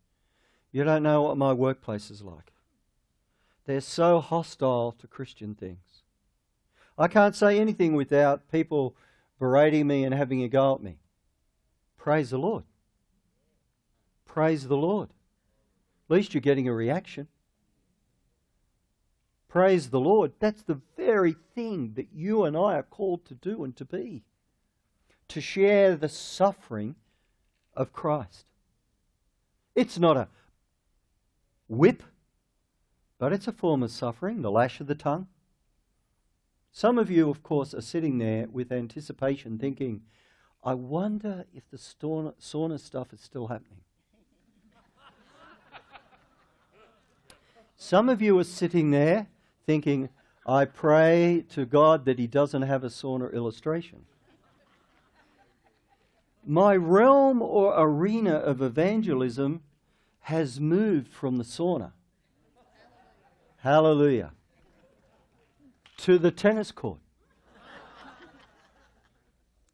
You 0.72 0.84
don't 0.84 1.04
know 1.04 1.24
what 1.24 1.38
my 1.38 1.52
workplace 1.52 2.12
is 2.12 2.22
like. 2.22 2.54
They're 3.66 3.82
so 3.82 4.20
hostile 4.20 4.92
to 5.00 5.08
Christian 5.08 5.56
things. 5.56 6.04
I 6.98 7.08
can't 7.08 7.36
say 7.36 7.60
anything 7.60 7.96
without 7.96 8.52
people 8.52 8.96
berating 9.40 9.88
me 9.88 10.04
and 10.04 10.14
having 10.14 10.44
a 10.44 10.48
go 10.48 10.76
at 10.76 10.84
me. 10.84 11.00
Praise 11.98 12.30
the 12.30 12.38
Lord. 12.38 12.64
Praise 14.26 14.68
the 14.68 14.78
Lord. 14.78 15.10
At 16.10 16.16
least 16.16 16.34
you're 16.34 16.42
getting 16.42 16.68
a 16.68 16.74
reaction. 16.74 17.28
Praise 19.50 19.90
the 19.90 20.00
Lord. 20.00 20.34
That's 20.40 20.64
the 20.64 20.80
very 20.96 21.36
thing 21.56 21.94
that 21.96 22.10
you 22.14 22.44
and 22.44 22.56
I 22.56 22.76
are 22.76 22.84
called 22.84 23.26
to 23.26 23.34
do 23.34 23.64
and 23.64 23.76
to 23.78 23.86
be 23.86 24.24
to 25.32 25.40
share 25.40 25.96
the 25.96 26.10
suffering 26.10 26.96
of 27.74 27.94
Christ. 27.94 28.46
It's 29.76 29.98
not 29.98 30.18
a 30.18 30.28
whip, 31.70 32.04
but 33.18 33.32
it's 33.32 33.48
a 33.48 33.54
form 33.54 33.82
of 33.82 33.92
suffering, 33.92 34.42
the 34.42 34.52
lash 34.52 34.82
of 34.82 34.88
the 34.88 34.96
tongue. 34.96 35.28
Some 36.74 36.98
of 36.98 37.10
you, 37.10 37.30
of 37.30 37.44
course, 37.44 37.74
are 37.74 37.82
sitting 37.82 38.18
there 38.18 38.48
with 38.52 38.74
anticipation 38.74 39.58
thinking, 39.58 40.02
I 40.66 40.74
wonder 40.74 41.46
if 41.54 41.64
the 41.72 41.78
sauna, 41.78 42.80
stuff 42.80 43.14
is 43.14 43.22
still 43.22 43.48
happening. 43.48 43.80
Some 47.78 48.10
of 48.10 48.22
you 48.22 48.38
are 48.38 48.44
sitting 48.44 48.92
there 48.92 49.28
thinking, 49.66 50.10
I 50.46 50.66
pray 50.66 51.46
to 51.50 51.66
God 51.66 52.04
that 52.04 52.20
He 52.20 52.28
doesn't 52.28 52.64
have 52.64 52.84
a 52.84 52.88
sauna 52.88 53.34
illustration 53.34 54.06
my 56.46 56.76
realm 56.76 57.42
or 57.42 57.74
arena 57.78 58.36
of 58.36 58.62
evangelism 58.62 59.62
has 60.22 60.60
moved 60.60 61.14
from 61.14 61.38
the 61.38 61.44
sauna. 61.44 61.92
Hallelujah. 63.58 64.32
To 65.98 66.18
the 66.18 66.32
tennis 66.32 66.72
court. 66.72 67.00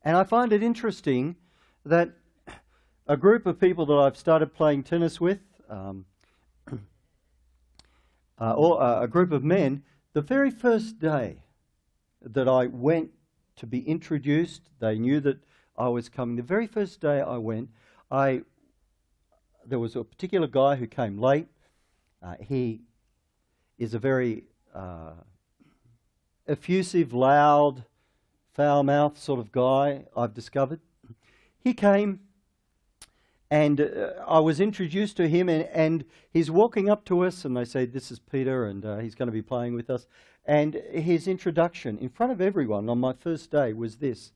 And 0.03 0.15
I 0.15 0.23
find 0.23 0.53
it 0.53 0.63
interesting 0.63 1.35
that 1.85 2.11
a 3.07 3.17
group 3.17 3.45
of 3.45 3.59
people 3.59 3.85
that 3.85 3.93
I've 3.93 4.17
started 4.17 4.53
playing 4.53 4.83
tennis 4.83 5.19
with, 5.19 5.39
um, 5.69 6.05
uh, 8.39 8.53
or 8.53 8.81
uh, 8.81 9.01
a 9.01 9.07
group 9.07 9.31
of 9.31 9.43
men, 9.43 9.83
the 10.13 10.21
very 10.21 10.51
first 10.51 10.99
day 10.99 11.43
that 12.21 12.47
I 12.47 12.67
went 12.67 13.11
to 13.57 13.65
be 13.65 13.79
introduced, 13.79 14.69
they 14.79 14.97
knew 14.97 15.19
that 15.21 15.39
I 15.77 15.87
was 15.89 16.09
coming. 16.09 16.35
The 16.35 16.43
very 16.43 16.67
first 16.67 17.01
day 17.01 17.21
I 17.21 17.37
went, 17.37 17.69
I 18.09 18.41
there 19.65 19.79
was 19.79 19.95
a 19.95 20.03
particular 20.03 20.47
guy 20.47 20.75
who 20.75 20.87
came 20.87 21.19
late. 21.19 21.47
Uh, 22.23 22.35
he 22.39 22.81
is 23.77 23.93
a 23.93 23.99
very 23.99 24.45
uh, 24.73 25.11
effusive, 26.47 27.13
loud, 27.13 27.83
foul 28.53 28.83
mouthed 28.83 29.17
sort 29.17 29.39
of 29.39 29.51
guy, 29.51 30.05
I've 30.15 30.33
discovered. 30.33 30.79
He 31.59 31.73
came 31.73 32.21
and 33.49 33.79
uh, 33.79 34.13
I 34.27 34.39
was 34.39 34.59
introduced 34.59 35.15
to 35.17 35.27
him, 35.29 35.47
and, 35.47 35.63
and, 35.73 36.03
he's 36.29 36.51
walking 36.51 36.89
up 36.89 37.05
to 37.05 37.21
us, 37.21 37.45
and 37.45 37.55
they 37.55 37.63
say, 37.65 37.85
This 37.85 38.11
is 38.11 38.19
Peter, 38.19 38.65
and 38.65 38.85
uh, 38.85 38.97
he's 38.97 39.15
going 39.15 39.27
to 39.27 39.33
be 39.33 39.41
playing 39.41 39.73
with 39.73 39.89
us. 39.89 40.05
And 40.45 40.75
his 40.91 41.27
introduction 41.27 41.97
in 41.97 42.09
front 42.09 42.31
of 42.31 42.41
everyone 42.41 42.89
on 42.89 42.99
my 42.99 43.13
first 43.13 43.49
day 43.51 43.73
was 43.73 43.97
this 43.97 44.33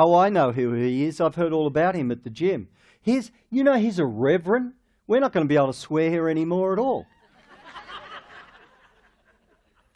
Oh, 0.00 0.14
I 0.14 0.28
know 0.28 0.52
who 0.52 0.74
he 0.74 1.06
is. 1.06 1.20
I've 1.20 1.34
heard 1.34 1.52
all 1.52 1.66
about 1.66 1.96
him 1.96 2.12
at 2.12 2.22
the 2.22 2.30
gym. 2.30 2.68
He's, 3.02 3.32
you 3.50 3.64
know, 3.64 3.74
he's 3.74 3.98
a 3.98 4.06
reverend. 4.06 4.74
We're 5.08 5.18
not 5.18 5.32
going 5.32 5.44
to 5.44 5.48
be 5.48 5.56
able 5.56 5.72
to 5.72 5.72
swear 5.72 6.08
here 6.08 6.28
anymore 6.28 6.72
at 6.72 6.78
all. 6.78 7.04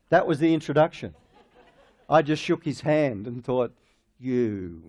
that 0.09 0.27
was 0.27 0.41
the 0.41 0.53
introduction. 0.53 1.15
I 2.11 2.23
just 2.23 2.43
shook 2.43 2.65
his 2.65 2.81
hand 2.81 3.29
and 3.29 3.45
thought, 3.45 3.75
you. 4.19 4.83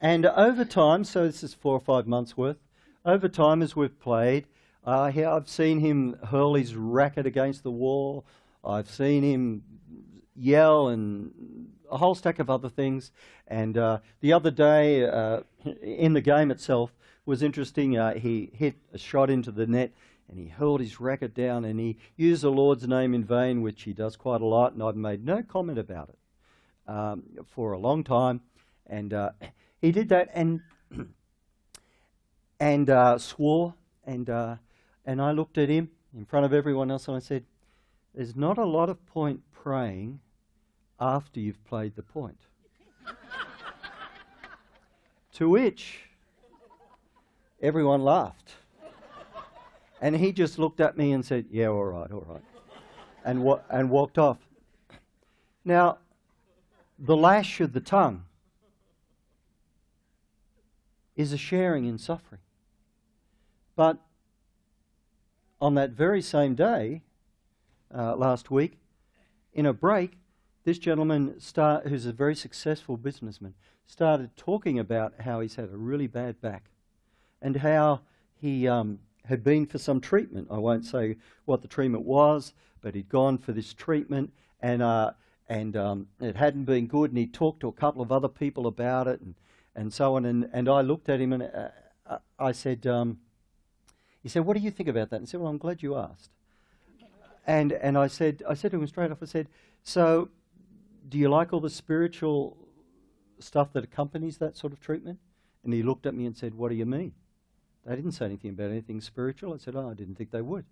and 0.00 0.26
over 0.26 0.64
time, 0.64 1.04
so 1.04 1.24
this 1.24 1.44
is 1.44 1.54
four 1.54 1.76
or 1.76 1.80
five 1.80 2.08
months 2.08 2.36
worth, 2.36 2.58
over 3.04 3.28
time 3.28 3.62
as 3.62 3.76
we've 3.76 4.00
played, 4.00 4.48
uh, 4.84 5.12
I've 5.14 5.48
seen 5.48 5.78
him 5.78 6.16
hurl 6.30 6.54
his 6.54 6.74
racket 6.74 7.26
against 7.26 7.62
the 7.62 7.70
wall. 7.70 8.24
I've 8.64 8.90
seen 8.90 9.22
him 9.22 9.62
yell 10.34 10.88
and 10.88 11.30
a 11.92 11.98
whole 11.98 12.14
stack 12.14 12.38
of 12.38 12.50
other 12.50 12.68
things. 12.68 13.12
And 13.46 13.78
uh, 13.78 13.98
the 14.20 14.32
other 14.32 14.50
day, 14.50 15.04
uh, 15.04 15.42
in 15.82 16.14
the 16.14 16.20
game 16.20 16.50
itself, 16.50 16.92
was 17.24 17.42
interesting. 17.42 17.96
Uh, 17.96 18.14
he 18.14 18.50
hit 18.54 18.74
a 18.92 18.98
shot 18.98 19.30
into 19.30 19.52
the 19.52 19.66
net 19.66 19.92
and 20.28 20.38
he 20.40 20.48
hurled 20.48 20.80
his 20.80 20.98
racket 21.00 21.34
down 21.34 21.64
and 21.64 21.78
he 21.78 21.98
used 22.16 22.42
the 22.42 22.50
Lord's 22.50 22.88
name 22.88 23.14
in 23.14 23.24
vain, 23.24 23.62
which 23.62 23.82
he 23.82 23.92
does 23.92 24.16
quite 24.16 24.40
a 24.40 24.46
lot, 24.46 24.72
and 24.72 24.82
I've 24.82 24.96
made 24.96 25.24
no 25.24 25.42
comment 25.42 25.78
about 25.78 26.08
it. 26.08 26.18
um, 26.86 27.22
for 27.46 27.72
a 27.72 27.78
long 27.78 28.04
time, 28.04 28.40
and 28.86 29.12
uh, 29.14 29.30
he 29.80 29.92
did 29.92 30.08
that 30.08 30.30
and 30.34 30.60
and 32.60 32.90
uh, 32.90 33.18
swore, 33.18 33.74
and 34.04 34.28
uh, 34.28 34.56
and 35.04 35.20
I 35.20 35.32
looked 35.32 35.58
at 35.58 35.68
him 35.68 35.90
in 36.16 36.24
front 36.24 36.46
of 36.46 36.52
everyone 36.52 36.90
else, 36.90 37.08
and 37.08 37.16
I 37.16 37.20
said, 37.20 37.44
"There's 38.14 38.36
not 38.36 38.58
a 38.58 38.64
lot 38.64 38.88
of 38.88 39.04
point 39.06 39.40
praying 39.52 40.20
after 41.02 41.40
you've 41.40 41.62
played 41.64 41.96
the 41.96 42.02
point." 42.02 42.38
to 45.34 45.48
which 45.48 46.00
everyone 47.60 48.02
laughed. 48.02 48.54
And 50.00 50.16
he 50.16 50.32
just 50.32 50.58
looked 50.58 50.80
at 50.80 50.96
me 50.96 51.12
and 51.12 51.24
said, 51.24 51.46
Yeah, 51.50 51.68
all 51.68 51.84
right, 51.84 52.10
all 52.10 52.26
right. 52.28 52.42
And, 53.24 53.44
wa- 53.44 53.60
and 53.70 53.88
walked 53.88 54.18
off. 54.18 54.38
Now, 55.64 55.98
the 56.98 57.16
lash 57.16 57.60
of 57.60 57.72
the 57.72 57.80
tongue 57.80 58.24
is 61.14 61.32
a 61.32 61.38
sharing 61.38 61.84
in 61.84 61.98
suffering. 61.98 62.40
But 63.76 63.98
on 65.60 65.74
that 65.74 65.90
very 65.90 66.20
same 66.20 66.56
day, 66.56 67.02
uh, 67.94 68.16
last 68.16 68.50
week, 68.50 68.78
in 69.54 69.66
a 69.66 69.72
break, 69.72 70.18
this 70.64 70.78
gentleman, 70.78 71.40
start, 71.40 71.88
who's 71.88 72.06
a 72.06 72.12
very 72.12 72.34
successful 72.34 72.96
businessman, 72.96 73.54
started 73.86 74.36
talking 74.36 74.78
about 74.78 75.14
how 75.20 75.40
he's 75.40 75.56
had 75.56 75.70
a 75.70 75.76
really 75.76 76.06
bad 76.06 76.40
back 76.40 76.70
and 77.40 77.56
how 77.56 78.00
he 78.40 78.68
um, 78.68 78.98
had 79.26 79.42
been 79.42 79.66
for 79.66 79.78
some 79.78 80.00
treatment. 80.00 80.48
I 80.50 80.58
won't 80.58 80.84
say 80.84 81.16
what 81.44 81.62
the 81.62 81.68
treatment 81.68 82.04
was, 82.04 82.54
but 82.80 82.94
he'd 82.94 83.08
gone 83.08 83.38
for 83.38 83.52
this 83.52 83.74
treatment 83.74 84.32
and, 84.60 84.82
uh, 84.82 85.12
and 85.48 85.76
um, 85.76 86.08
it 86.20 86.36
hadn't 86.36 86.64
been 86.64 86.86
good. 86.86 87.10
And 87.10 87.18
he 87.18 87.26
talked 87.26 87.60
to 87.60 87.68
a 87.68 87.72
couple 87.72 88.02
of 88.02 88.12
other 88.12 88.28
people 88.28 88.66
about 88.66 89.08
it 89.08 89.20
and, 89.20 89.34
and 89.74 89.92
so 89.92 90.16
on. 90.16 90.24
And, 90.24 90.48
and 90.52 90.68
I 90.68 90.80
looked 90.80 91.08
at 91.08 91.20
him 91.20 91.32
and 91.32 91.42
uh, 91.42 92.18
I 92.38 92.52
said, 92.52 92.86
um, 92.86 93.18
he 94.22 94.28
said, 94.28 94.44
What 94.44 94.56
do 94.56 94.62
you 94.62 94.70
think 94.70 94.88
about 94.88 95.10
that? 95.10 95.16
And 95.16 95.26
I 95.26 95.28
said, 95.28 95.40
Well, 95.40 95.50
I'm 95.50 95.58
glad 95.58 95.82
you 95.82 95.96
asked. 95.96 96.30
And, 97.46 97.72
and 97.72 97.98
I, 97.98 98.06
said, 98.06 98.42
I 98.48 98.54
said 98.54 98.70
to 98.70 98.78
him 98.78 98.86
straight 98.86 99.10
off, 99.10 99.18
I 99.20 99.26
said, 99.26 99.48
So, 99.82 100.28
do 101.08 101.18
you 101.18 101.28
like 101.28 101.52
all 101.52 101.60
the 101.60 101.70
spiritual 101.70 102.56
stuff 103.38 103.72
that 103.72 103.84
accompanies 103.84 104.38
that 104.38 104.56
sort 104.56 104.72
of 104.72 104.80
treatment? 104.80 105.18
And 105.64 105.72
he 105.72 105.82
looked 105.82 106.06
at 106.06 106.14
me 106.14 106.26
and 106.26 106.36
said, 106.36 106.54
What 106.54 106.70
do 106.70 106.74
you 106.74 106.86
mean? 106.86 107.12
They 107.84 107.96
didn't 107.96 108.12
say 108.12 108.26
anything 108.26 108.50
about 108.50 108.70
anything 108.70 109.00
spiritual. 109.00 109.54
I 109.54 109.58
said, 109.58 109.76
Oh, 109.76 109.90
I 109.90 109.94
didn't 109.94 110.16
think 110.16 110.30
they 110.30 110.42
would. 110.42 110.64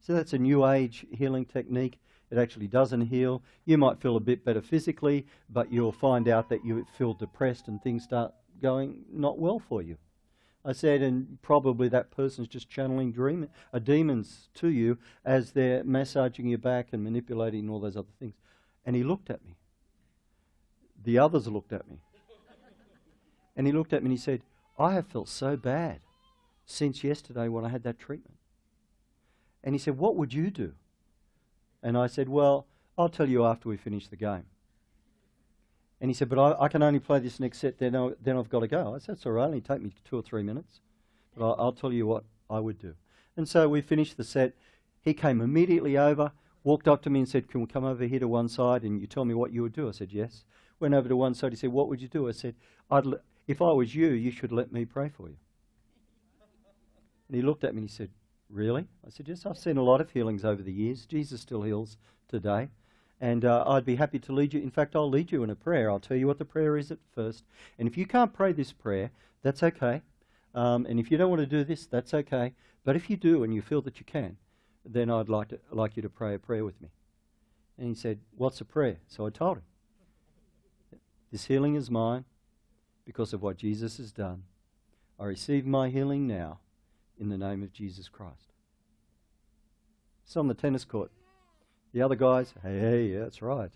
So 0.00 0.12
that's 0.12 0.32
a 0.32 0.38
new 0.38 0.66
age 0.66 1.06
healing 1.12 1.46
technique. 1.46 1.98
It 2.30 2.38
actually 2.38 2.66
doesn't 2.66 3.02
heal. 3.02 3.42
You 3.64 3.78
might 3.78 4.00
feel 4.00 4.16
a 4.16 4.20
bit 4.20 4.44
better 4.44 4.60
physically, 4.60 5.26
but 5.48 5.72
you'll 5.72 5.92
find 5.92 6.28
out 6.28 6.48
that 6.48 6.64
you 6.64 6.86
feel 6.96 7.14
depressed 7.14 7.68
and 7.68 7.82
things 7.82 8.04
start 8.04 8.32
going 8.60 9.04
not 9.10 9.38
well 9.38 9.58
for 9.58 9.82
you. 9.82 9.96
I 10.64 10.72
said, 10.72 11.02
and 11.02 11.38
probably 11.42 11.88
that 11.88 12.10
person's 12.10 12.48
just 12.48 12.70
channeling 12.70 13.12
dream, 13.12 13.48
uh, 13.72 13.78
demons 13.78 14.48
to 14.54 14.68
you 14.68 14.98
as 15.24 15.52
they're 15.52 15.84
massaging 15.84 16.48
your 16.48 16.58
back 16.58 16.88
and 16.92 17.04
manipulating 17.04 17.68
all 17.68 17.80
those 17.80 17.96
other 17.96 18.12
things. 18.18 18.34
And 18.86 18.94
he 18.94 19.02
looked 19.02 19.30
at 19.30 19.44
me. 19.44 19.56
The 21.02 21.18
others 21.18 21.46
looked 21.48 21.72
at 21.72 21.88
me. 21.88 21.98
And 23.56 23.66
he 23.66 23.72
looked 23.72 23.92
at 23.92 24.02
me 24.02 24.06
and 24.06 24.18
he 24.18 24.22
said, 24.22 24.42
I 24.78 24.94
have 24.94 25.06
felt 25.06 25.28
so 25.28 25.56
bad 25.56 26.00
since 26.66 27.04
yesterday 27.04 27.48
when 27.48 27.64
I 27.64 27.68
had 27.68 27.82
that 27.84 27.98
treatment. 27.98 28.36
And 29.62 29.74
he 29.74 29.78
said, 29.78 29.96
What 29.96 30.16
would 30.16 30.32
you 30.32 30.50
do? 30.50 30.72
And 31.82 31.96
I 31.96 32.06
said, 32.06 32.28
Well, 32.28 32.66
I'll 32.98 33.08
tell 33.08 33.28
you 33.28 33.44
after 33.44 33.68
we 33.68 33.76
finish 33.76 34.08
the 34.08 34.16
game. 34.16 34.44
And 36.00 36.10
he 36.10 36.14
said, 36.14 36.28
But 36.28 36.38
I, 36.38 36.64
I 36.64 36.68
can 36.68 36.82
only 36.82 37.00
play 37.00 37.20
this 37.20 37.38
next 37.38 37.58
set, 37.58 37.78
then, 37.78 37.94
I, 37.94 38.10
then 38.22 38.36
I've 38.36 38.50
got 38.50 38.60
to 38.60 38.68
go. 38.68 38.94
I 38.94 38.98
said, 38.98 39.16
It's 39.16 39.26
all 39.26 39.32
right, 39.32 39.48
it'll 39.48 39.60
take 39.60 39.82
me 39.82 39.92
two 40.04 40.18
or 40.18 40.22
three 40.22 40.42
minutes. 40.42 40.80
But 41.36 41.46
I'll, 41.46 41.56
I'll 41.58 41.72
tell 41.72 41.92
you 41.92 42.06
what 42.06 42.24
I 42.50 42.60
would 42.60 42.78
do. 42.78 42.94
And 43.36 43.48
so 43.48 43.68
we 43.68 43.80
finished 43.80 44.16
the 44.16 44.24
set. 44.24 44.54
He 45.00 45.14
came 45.14 45.40
immediately 45.40 45.98
over, 45.98 46.32
walked 46.64 46.88
up 46.88 47.02
to 47.02 47.10
me 47.10 47.20
and 47.20 47.28
said, 47.28 47.48
Can 47.48 47.60
we 47.60 47.66
come 47.66 47.84
over 47.84 48.04
here 48.04 48.18
to 48.18 48.26
one 48.26 48.48
side 48.48 48.82
and 48.82 49.00
you 49.00 49.06
tell 49.06 49.24
me 49.24 49.34
what 49.34 49.52
you 49.52 49.62
would 49.62 49.74
do? 49.74 49.88
I 49.88 49.92
said, 49.92 50.12
Yes. 50.12 50.44
Went 50.80 50.94
over 50.94 51.08
to 51.08 51.16
one 51.16 51.34
side. 51.34 51.52
He 51.52 51.56
said, 51.56 51.70
What 51.70 51.88
would 51.88 52.02
you 52.02 52.08
do? 52.08 52.28
I 52.28 52.32
said, 52.32 52.56
If 53.46 53.62
I 53.62 53.70
was 53.70 53.94
you, 53.94 54.08
you 54.08 54.32
should 54.32 54.50
let 54.50 54.72
me 54.72 54.84
pray 54.84 55.08
for 55.08 55.28
you. 55.28 55.36
And 57.28 57.36
he 57.36 57.42
looked 57.42 57.64
at 57.64 57.74
me 57.74 57.82
and 57.82 57.88
he 57.90 57.94
said, 57.94 58.10
Really? 58.50 58.88
I 59.06 59.10
said, 59.10 59.28
Yes, 59.28 59.46
I've 59.46 59.58
seen 59.58 59.76
a 59.76 59.82
lot 59.82 60.00
of 60.00 60.10
healings 60.10 60.44
over 60.44 60.62
the 60.62 60.72
years. 60.72 61.06
Jesus 61.06 61.40
still 61.40 61.62
heals 61.62 61.96
today. 62.28 62.68
And 63.20 63.44
uh, 63.44 63.64
I'd 63.66 63.84
be 63.84 63.96
happy 63.96 64.18
to 64.18 64.32
lead 64.32 64.52
you. 64.52 64.60
In 64.60 64.70
fact, 64.70 64.96
I'll 64.96 65.08
lead 65.08 65.30
you 65.30 65.44
in 65.44 65.50
a 65.50 65.54
prayer. 65.54 65.90
I'll 65.90 66.00
tell 66.00 66.16
you 66.16 66.26
what 66.26 66.38
the 66.38 66.44
prayer 66.44 66.76
is 66.76 66.90
at 66.90 66.98
first. 67.14 67.44
And 67.78 67.86
if 67.86 67.96
you 67.96 68.06
can't 68.06 68.32
pray 68.32 68.52
this 68.52 68.72
prayer, 68.72 69.10
that's 69.42 69.62
okay. 69.62 70.02
Um, 70.54 70.84
and 70.86 70.98
if 70.98 71.10
you 71.10 71.16
don't 71.16 71.30
want 71.30 71.40
to 71.40 71.46
do 71.46 71.64
this, 71.64 71.86
that's 71.86 72.12
okay. 72.12 72.52
But 72.84 72.96
if 72.96 73.08
you 73.08 73.16
do 73.16 73.42
and 73.42 73.54
you 73.54 73.62
feel 73.62 73.80
that 73.82 73.98
you 73.98 74.04
can, 74.04 74.36
then 74.84 75.10
I'd 75.10 75.28
like, 75.28 75.48
to, 75.48 75.58
like 75.70 75.96
you 75.96 76.02
to 76.02 76.08
pray 76.08 76.34
a 76.34 76.38
prayer 76.38 76.64
with 76.64 76.80
me. 76.80 76.88
And 77.78 77.88
he 77.88 77.94
said, 77.94 78.20
What's 78.36 78.60
a 78.60 78.64
prayer? 78.64 78.98
So 79.06 79.26
I 79.26 79.30
told 79.30 79.58
him, 79.58 79.64
This 81.32 81.46
healing 81.46 81.74
is 81.74 81.90
mine 81.90 82.24
because 83.04 83.32
of 83.32 83.42
what 83.42 83.56
Jesus 83.56 83.96
has 83.96 84.12
done. 84.12 84.44
I 85.18 85.24
receive 85.24 85.66
my 85.66 85.88
healing 85.88 86.26
now 86.26 86.58
in 87.18 87.28
the 87.28 87.38
name 87.38 87.62
of 87.62 87.72
Jesus 87.72 88.08
Christ. 88.08 88.52
It's 90.24 90.36
on 90.36 90.48
the 90.48 90.54
tennis 90.54 90.84
court. 90.84 91.10
The 91.92 92.02
other 92.02 92.16
guys, 92.16 92.54
hey, 92.62 92.78
hey, 92.78 93.04
yeah, 93.06 93.20
that's 93.20 93.42
right. 93.42 93.70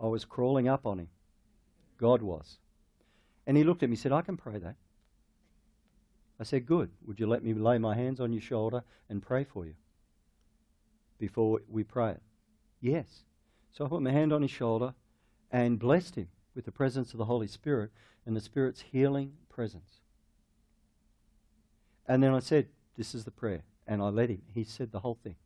I 0.00 0.06
was 0.06 0.24
crawling 0.24 0.68
up 0.68 0.86
on 0.86 0.98
him. 0.98 1.08
God 1.98 2.22
was. 2.22 2.58
And 3.46 3.56
he 3.56 3.64
looked 3.64 3.82
at 3.82 3.88
me 3.88 3.94
and 3.94 4.00
said, 4.00 4.12
I 4.12 4.22
can 4.22 4.36
pray 4.36 4.58
that. 4.58 4.76
I 6.38 6.44
said, 6.44 6.66
Good. 6.66 6.90
Would 7.06 7.18
you 7.18 7.26
let 7.26 7.42
me 7.42 7.54
lay 7.54 7.78
my 7.78 7.94
hands 7.94 8.20
on 8.20 8.32
your 8.32 8.42
shoulder 8.42 8.82
and 9.08 9.22
pray 9.22 9.44
for 9.44 9.64
you 9.64 9.74
before 11.18 11.60
we 11.68 11.84
pray 11.84 12.12
it? 12.12 12.22
Yes. 12.80 13.24
So 13.72 13.84
I 13.84 13.88
put 13.88 14.02
my 14.02 14.12
hand 14.12 14.32
on 14.32 14.42
his 14.42 14.50
shoulder 14.50 14.94
and 15.50 15.78
blessed 15.78 16.16
him 16.16 16.28
with 16.54 16.64
the 16.64 16.72
presence 16.72 17.12
of 17.12 17.18
the 17.18 17.24
Holy 17.26 17.46
Spirit 17.46 17.90
and 18.24 18.36
the 18.36 18.40
Spirit's 18.40 18.82
healing 18.92 19.32
presence. 19.48 20.00
And 22.08 22.22
then 22.22 22.34
I 22.34 22.40
said, 22.40 22.68
This 22.96 23.14
is 23.14 23.24
the 23.24 23.30
prayer. 23.30 23.62
And 23.86 24.02
I 24.02 24.08
let 24.08 24.30
him. 24.30 24.42
He 24.52 24.64
said 24.64 24.90
the 24.92 25.00
whole 25.00 25.18
thing. 25.22 25.36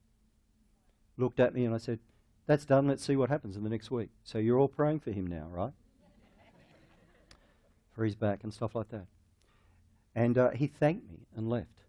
Looked 1.17 1.41
at 1.41 1.55
me 1.55 1.65
and 1.65 1.75
I 1.75 1.79
said, 1.79 1.99
That's 2.47 2.65
done. 2.65 2.87
Let's 2.89 3.05
see 3.05 3.17
what 3.17 3.29
happens 3.29 3.57
in 3.57 3.65
the 3.65 3.71
next 3.71 3.91
week. 3.91 4.11
So 4.25 4.39
you're 4.39 4.59
all 4.59 4.69
praying 4.69 5.01
for 5.01 5.11
him 5.11 5.27
now, 5.27 5.49
right? 5.51 5.73
for 7.95 8.05
his 8.05 8.15
back 8.15 8.45
and 8.45 8.53
stuff 8.53 8.75
like 8.75 8.89
that. 8.91 9.07
And 10.15 10.37
uh, 10.37 10.51
he 10.51 10.67
thanked 10.67 11.09
me 11.11 11.27
and 11.37 11.49
left. 11.49 11.83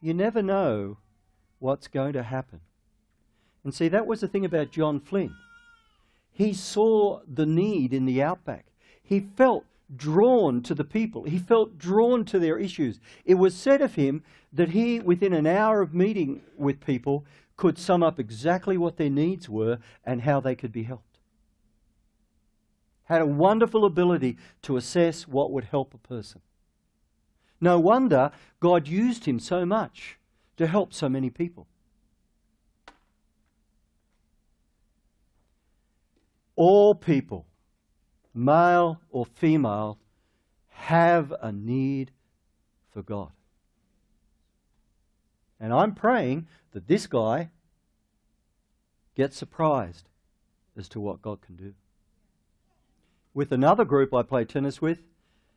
You 0.00 0.14
never 0.14 0.42
know 0.42 0.98
what's 1.62 1.88
going 1.88 2.12
to 2.14 2.22
happen. 2.22 2.60
And 3.64 3.72
see, 3.72 3.88
that 3.88 4.06
was 4.06 4.20
the 4.20 4.28
thing 4.28 4.44
about 4.44 4.72
John 4.72 5.00
Flynn. 5.00 5.34
He 6.32 6.52
saw 6.52 7.20
the 7.32 7.46
need 7.46 7.94
in 7.94 8.04
the 8.04 8.22
outback. 8.22 8.66
He 9.02 9.20
felt 9.20 9.64
drawn 9.94 10.62
to 10.62 10.74
the 10.74 10.84
people. 10.84 11.24
He 11.24 11.38
felt 11.38 11.78
drawn 11.78 12.24
to 12.26 12.38
their 12.38 12.58
issues. 12.58 12.98
It 13.24 13.34
was 13.34 13.54
said 13.54 13.80
of 13.80 13.94
him 13.94 14.22
that 14.52 14.70
he, 14.70 14.98
within 14.98 15.32
an 15.32 15.46
hour 15.46 15.82
of 15.82 15.94
meeting 15.94 16.42
with 16.56 16.84
people, 16.84 17.24
could 17.56 17.78
sum 17.78 18.02
up 18.02 18.18
exactly 18.18 18.76
what 18.76 18.96
their 18.96 19.10
needs 19.10 19.48
were 19.48 19.78
and 20.04 20.22
how 20.22 20.40
they 20.40 20.54
could 20.54 20.72
be 20.72 20.84
helped. 20.84 21.18
Had 23.04 23.22
a 23.22 23.26
wonderful 23.26 23.84
ability 23.84 24.38
to 24.62 24.76
assess 24.76 25.28
what 25.28 25.52
would 25.52 25.64
help 25.64 25.92
a 25.92 25.98
person. 25.98 26.40
No 27.60 27.78
wonder 27.78 28.32
God 28.58 28.88
used 28.88 29.26
him 29.26 29.38
so 29.38 29.66
much 29.66 30.18
to 30.56 30.66
help 30.66 30.92
so 30.92 31.08
many 31.08 31.30
people. 31.30 31.66
All 36.56 36.94
people 36.94 37.46
male 38.34 39.00
or 39.10 39.26
female, 39.26 39.98
have 40.68 41.32
a 41.40 41.52
need 41.52 42.10
for 42.90 43.02
God. 43.02 43.30
And 45.60 45.72
I'm 45.72 45.94
praying 45.94 46.48
that 46.72 46.88
this 46.88 47.06
guy 47.06 47.50
gets 49.14 49.36
surprised 49.36 50.08
as 50.76 50.88
to 50.88 51.00
what 51.00 51.22
God 51.22 51.40
can 51.42 51.56
do. 51.56 51.74
With 53.34 53.52
another 53.52 53.84
group 53.84 54.12
I 54.12 54.22
play 54.22 54.44
tennis 54.44 54.82
with, 54.82 55.00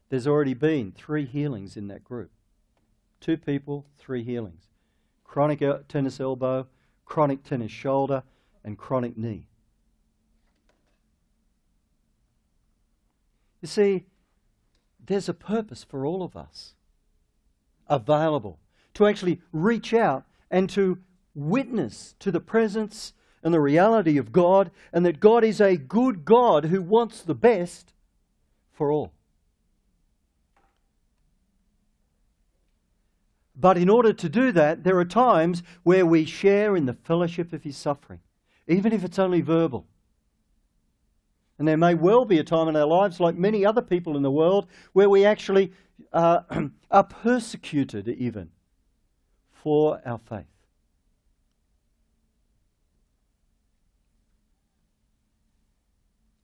there's 0.10 0.27
already 0.27 0.53
been 0.53 0.91
three 0.91 1.25
healings 1.25 1.75
in 1.75 1.88
that 1.88 2.03
group. 2.03 2.29
Two 3.19 3.38
people, 3.38 3.86
three 3.97 4.23
healings. 4.23 4.67
Chronic 5.36 5.62
tennis 5.89 6.21
elbow, 6.21 6.65
chronic 7.04 7.43
tennis 7.43 7.69
shoulder, 7.69 8.24
and 8.63 8.78
chronic 8.78 9.17
knee. 9.17 9.50
You 13.62 13.67
see, 13.67 14.06
there's 15.06 15.28
a 15.28 15.34
purpose 15.34 15.84
for 15.84 16.06
all 16.06 16.24
of 16.24 16.38
us 16.38 16.76
available 17.89 18.60
to 18.93 19.08
actually 19.08 19.41
reach 19.52 19.93
out 19.93 20.24
and 20.50 20.69
to 20.69 21.00
witness 21.34 22.15
to 22.19 22.32
the 22.32 22.39
presence 22.39 23.12
and 23.43 23.54
the 23.54 23.60
reality 23.60 24.17
of 24.17 24.32
God, 24.32 24.71
and 24.93 25.06
that 25.06 25.19
God 25.19 25.43
is 25.43 25.60
a 25.60 25.76
good 25.76 26.24
God 26.24 26.63
who 26.63 26.82
wants 26.82 27.21
the 27.21 27.36
best 27.36 27.91
for 28.71 28.89
all. 28.89 29.12
But 33.56 33.78
in 33.78 33.89
order 33.89 34.12
to 34.12 34.30
do 34.30 34.52
that, 34.52 34.84
there 34.84 34.98
are 34.98 35.06
times 35.06 35.63
where 35.84 36.06
we 36.06 36.26
share 36.26 36.76
in 36.76 36.86
the 36.86 36.94
fellowship 36.94 37.54
of 37.54 37.63
his 37.63 37.78
suffering, 37.78 38.20
even 38.68 38.91
if 38.91 39.04
it's 39.04 39.20
only 39.20 39.41
verbal. 39.41 39.88
And 41.58 41.68
there 41.68 41.78
may 41.78 41.94
well 41.94 42.26
be 42.26 42.38
a 42.38 42.44
time 42.44 42.68
in 42.68 42.76
our 42.76 42.86
lives, 42.86 43.20
like 43.20 43.36
many 43.36 43.65
other 43.65 43.82
people 43.82 44.18
in 44.18 44.24
the 44.24 44.32
world, 44.32 44.68
where 44.91 45.10
we 45.10 45.26
actually 45.26 45.72
uh, 46.12 46.41
are 46.91 47.04
persecuted 47.04 48.10
even 48.10 48.50
for 49.52 50.02
our 50.06 50.20
faith. 50.20 50.46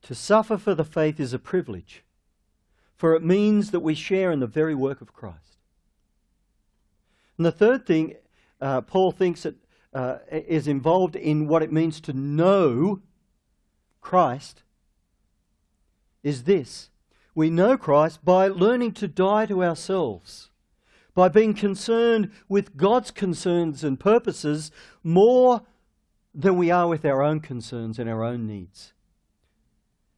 To 0.04 0.16
suffer 0.16 0.58
for 0.58 0.74
the 0.74 0.86
faith 0.86 1.20
is 1.20 1.34
a 1.34 1.40
privilege, 1.40 2.04
for 2.96 3.16
it 3.16 3.24
means 3.24 3.72
that 3.72 3.82
we 3.82 3.96
share 3.96 4.32
in 4.32 4.40
the 4.40 4.48
very 4.48 4.74
work 4.74 5.02
of 5.02 5.14
Christ. 5.14 5.51
And 7.42 7.46
the 7.48 7.52
third 7.52 7.88
thing, 7.88 8.18
uh, 8.62 8.82
Paul 8.82 9.12
thinks 9.12 9.42
that 9.42 9.56
uh, 9.96 10.20
is 10.30 10.68
involved 10.68 11.16
in 11.16 11.48
what 11.48 11.64
it 11.64 11.72
means 11.72 12.00
to 12.02 12.14
know 12.14 13.02
Christ 14.00 14.62
is 16.22 16.44
this 16.44 16.92
we 17.34 17.50
know 17.50 17.78
Christ 17.78 18.24
by 18.24 18.48
learning 18.48 18.92
to 18.92 19.08
die 19.08 19.48
to 19.48 19.64
ourselves, 19.64 20.52
by 21.16 21.30
being 21.30 21.56
concerned 21.56 22.30
with 22.48 22.78
God's 22.78 23.10
concerns 23.10 23.84
and 23.84 24.00
purposes 24.00 24.70
more 25.04 25.64
than 26.36 26.58
we 26.58 26.70
are 26.70 26.88
with 26.88 27.04
our 27.04 27.24
own 27.24 27.40
concerns 27.40 27.98
and 27.98 28.08
our 28.08 28.24
own 28.24 28.46
needs. 28.46 28.94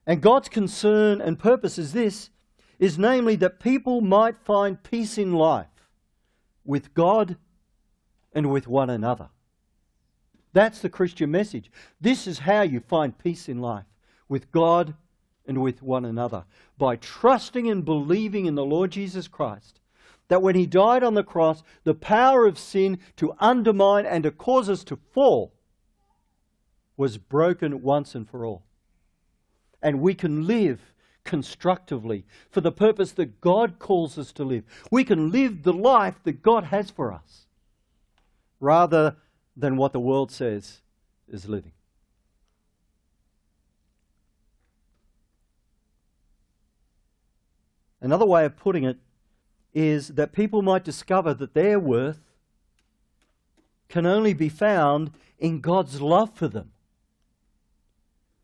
And 0.06 0.22
God's 0.22 0.50
concern 0.50 1.22
and 1.22 1.40
purpose 1.40 1.78
is 1.78 1.94
this 1.94 2.32
is 2.80 3.00
namely 3.00 3.38
that 3.38 3.62
people 3.62 4.02
might 4.02 4.38
find 4.38 4.84
peace 4.84 5.18
in 5.18 5.32
life 5.32 5.68
with 6.66 6.94
God 6.94 7.38
and 8.34 8.52
with 8.52 8.68
one 8.68 8.90
another. 8.90 9.30
That's 10.54 10.80
the 10.80 10.90
Christian 10.90 11.32
message. 11.32 11.72
This 12.00 12.28
is 12.28 12.40
how 12.40 12.62
you 12.62 12.80
find 12.80 13.18
peace 13.18 13.50
in 13.50 13.60
life 13.60 13.86
with 14.30 14.52
God 14.52 14.96
and 15.46 15.62
with 15.62 15.82
one 15.82 16.06
another 16.06 16.46
by 16.78 16.96
trusting 16.96 17.70
and 17.70 17.84
believing 17.84 18.46
in 18.46 18.56
the 18.56 18.66
Lord 18.66 18.92
Jesus 18.92 19.28
Christ. 19.28 19.80
That 20.30 20.42
when 20.42 20.56
he 20.56 20.66
died 20.66 21.04
on 21.04 21.16
the 21.16 21.24
cross, 21.24 21.64
the 21.84 21.94
power 21.94 22.46
of 22.46 22.58
sin 22.58 23.00
to 23.18 23.34
undermine 23.40 24.06
and 24.06 24.24
to 24.24 24.32
cause 24.32 24.70
us 24.70 24.84
to 24.86 24.96
fall 24.96 25.54
was 26.96 27.18
broken 27.18 27.82
once 27.82 28.16
and 28.16 28.30
for 28.30 28.46
all. 28.46 28.64
And 29.82 30.00
we 30.00 30.14
can 30.14 30.48
live 30.48 30.93
constructively 31.24 32.26
for 32.52 32.62
the 32.62 32.72
purpose 32.72 33.12
that 33.14 33.42
God 33.42 33.80
calls 33.80 34.18
us 34.18 34.32
to 34.34 34.44
live. 34.44 34.64
We 34.92 35.04
can 35.04 35.32
live 35.32 35.64
the 35.64 35.74
life 35.74 36.16
that 36.24 36.42
God 36.42 36.66
has 36.66 36.90
for 36.90 37.14
us 37.14 37.46
rather 38.60 39.16
than 39.56 39.78
what 39.78 39.94
the 39.94 40.00
world 40.00 40.32
says 40.32 40.82
is 41.28 41.48
living. 41.48 41.72
Another 48.02 48.26
way 48.26 48.44
of 48.44 48.58
putting 48.58 48.84
it 48.84 48.98
is 49.74 50.10
that 50.10 50.34
people 50.34 50.62
might 50.62 50.84
discover 50.84 51.34
that 51.34 51.54
their 51.54 51.80
worth 51.80 52.20
can 53.88 54.06
only 54.06 54.34
be 54.34 54.50
found 54.50 55.12
in 55.40 55.62
God's 55.62 56.02
love 56.02 56.34
for 56.34 56.48
them, 56.48 56.72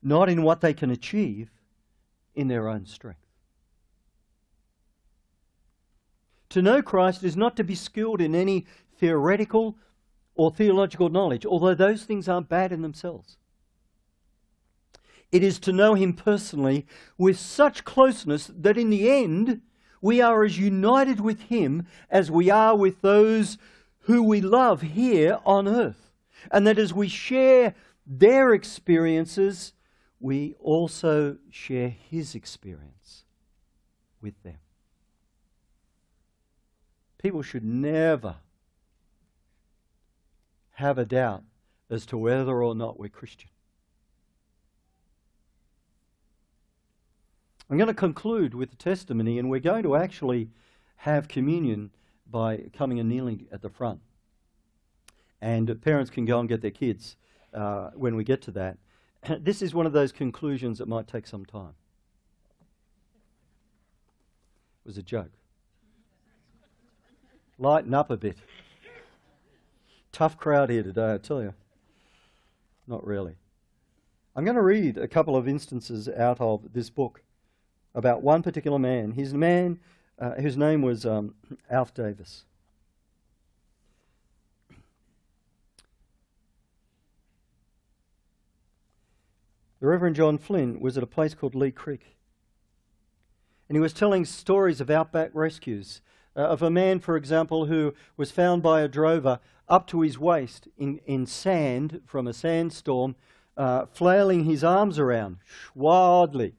not 0.01 0.29
in 0.29 0.43
what 0.43 0.61
they 0.61 0.73
can 0.73 0.89
achieve 0.91 1.49
in 2.39 2.47
their 2.47 2.69
own 2.69 2.85
strength. 2.85 3.19
To 6.51 6.61
know 6.61 6.81
Christ 6.81 7.21
is 7.21 7.35
not 7.35 7.57
to 7.57 7.65
be 7.65 7.75
skilled 7.75 8.21
in 8.21 8.33
any 8.33 8.65
theoretical 8.97 9.77
or 10.35 10.49
theological 10.49 11.09
knowledge, 11.09 11.45
although 11.45 11.75
those 11.75 12.03
things 12.03 12.29
aren't 12.29 12.47
bad 12.47 12.71
in 12.71 12.81
themselves. 12.81 13.35
It 15.33 15.43
is 15.43 15.59
to 15.59 15.73
know 15.73 15.95
Him 15.95 16.13
personally 16.13 16.87
with 17.17 17.37
such 17.37 17.83
closeness 17.83 18.49
that 18.55 18.77
in 18.77 18.89
the 18.89 19.11
end 19.11 19.61
we 20.01 20.21
are 20.21 20.45
as 20.45 20.57
united 20.57 21.19
with 21.19 21.41
Him 21.41 21.85
as 22.09 22.31
we 22.31 22.49
are 22.49 22.75
with 22.75 23.01
those 23.01 23.57
who 24.03 24.23
we 24.23 24.39
love 24.39 24.81
here 24.81 25.39
on 25.45 25.67
earth. 25.67 26.13
And 26.51 26.65
that 26.65 26.79
as 26.79 26.93
we 26.93 27.09
share 27.09 27.75
their 28.07 28.53
experiences, 28.53 29.73
we 30.19 30.55
also 30.59 31.37
share 31.49 31.89
His 31.89 32.35
experience 32.35 33.23
with 34.21 34.41
them. 34.43 34.57
People 37.17 37.41
should 37.41 37.63
never 37.63 38.35
have 40.73 40.97
a 40.97 41.05
doubt 41.05 41.43
as 41.89 42.05
to 42.05 42.17
whether 42.17 42.63
or 42.63 42.75
not 42.75 42.99
we're 42.99 43.09
Christian. 43.09 43.49
I'm 47.69 47.77
going 47.77 47.87
to 47.87 47.93
conclude 47.93 48.55
with 48.55 48.71
the 48.71 48.77
testimony, 48.77 49.37
and 49.37 49.49
we're 49.49 49.59
going 49.59 49.83
to 49.83 49.95
actually 49.95 50.49
have 50.97 51.27
communion 51.27 51.91
by 52.29 52.65
coming 52.73 52.99
and 52.99 53.07
kneeling 53.07 53.47
at 53.51 53.61
the 53.61 53.69
front. 53.69 53.99
And 55.41 55.81
parents 55.81 56.09
can 56.09 56.25
go 56.25 56.39
and 56.39 56.49
get 56.49 56.61
their 56.61 56.71
kids 56.71 57.15
uh, 57.53 57.91
when 57.93 58.15
we 58.15 58.23
get 58.23 58.41
to 58.43 58.51
that. 58.51 58.77
This 59.39 59.61
is 59.61 59.73
one 59.73 59.85
of 59.85 59.93
those 59.93 60.11
conclusions 60.11 60.77
that 60.77 60.87
might 60.87 61.07
take 61.07 61.27
some 61.27 61.45
time. 61.45 61.73
It 64.85 64.87
was 64.87 64.97
a 64.97 65.03
joke. 65.03 65.31
Lighten 67.57 67.93
up 67.93 68.09
a 68.09 68.17
bit. 68.17 68.37
Tough 70.11 70.37
crowd 70.37 70.69
here 70.69 70.83
today, 70.83 71.13
I 71.13 71.17
tell 71.17 71.41
you. 71.41 71.53
Not 72.87 73.05
really. 73.05 73.35
I'm 74.35 74.45
going 74.45 74.55
to 74.55 74.61
read 74.61 74.97
a 74.97 75.07
couple 75.07 75.35
of 75.35 75.47
instances 75.47 76.07
out 76.07 76.39
of 76.39 76.73
this 76.73 76.89
book 76.89 77.21
about 77.93 78.23
one 78.23 78.41
particular 78.41 78.79
man. 78.79 79.11
He's 79.11 79.33
a 79.33 79.37
man 79.37 79.79
uh, 80.17 80.35
whose 80.35 80.57
name 80.57 80.81
was 80.81 81.05
um, 81.05 81.35
Alf 81.69 81.93
Davis. 81.93 82.45
The 89.79 89.87
Reverend 89.87 90.15
John 90.15 90.37
Flynn 90.37 90.79
was 90.79 90.97
at 90.97 91.03
a 91.03 91.07
place 91.07 91.33
called 91.33 91.55
Leigh 91.55 91.71
Creek. 91.71 92.17
And 93.67 93.75
he 93.75 93.79
was 93.79 93.93
telling 93.93 94.25
stories 94.25 94.81
of 94.81 94.89
outback 94.89 95.31
rescues. 95.33 96.01
Uh, 96.35 96.41
of 96.41 96.61
a 96.61 96.69
man, 96.69 96.99
for 96.99 97.15
example, 97.15 97.65
who 97.65 97.93
was 98.17 98.31
found 98.31 98.61
by 98.61 98.81
a 98.81 98.87
drover 98.87 99.39
up 99.67 99.87
to 99.87 100.01
his 100.01 100.19
waist 100.19 100.67
in, 100.77 100.99
in 101.05 101.25
sand 101.25 102.01
from 102.05 102.27
a 102.27 102.33
sandstorm, 102.33 103.15
uh, 103.57 103.85
flailing 103.87 104.45
his 104.45 104.63
arms 104.63 104.99
around 104.99 105.37
wildly 105.75 106.55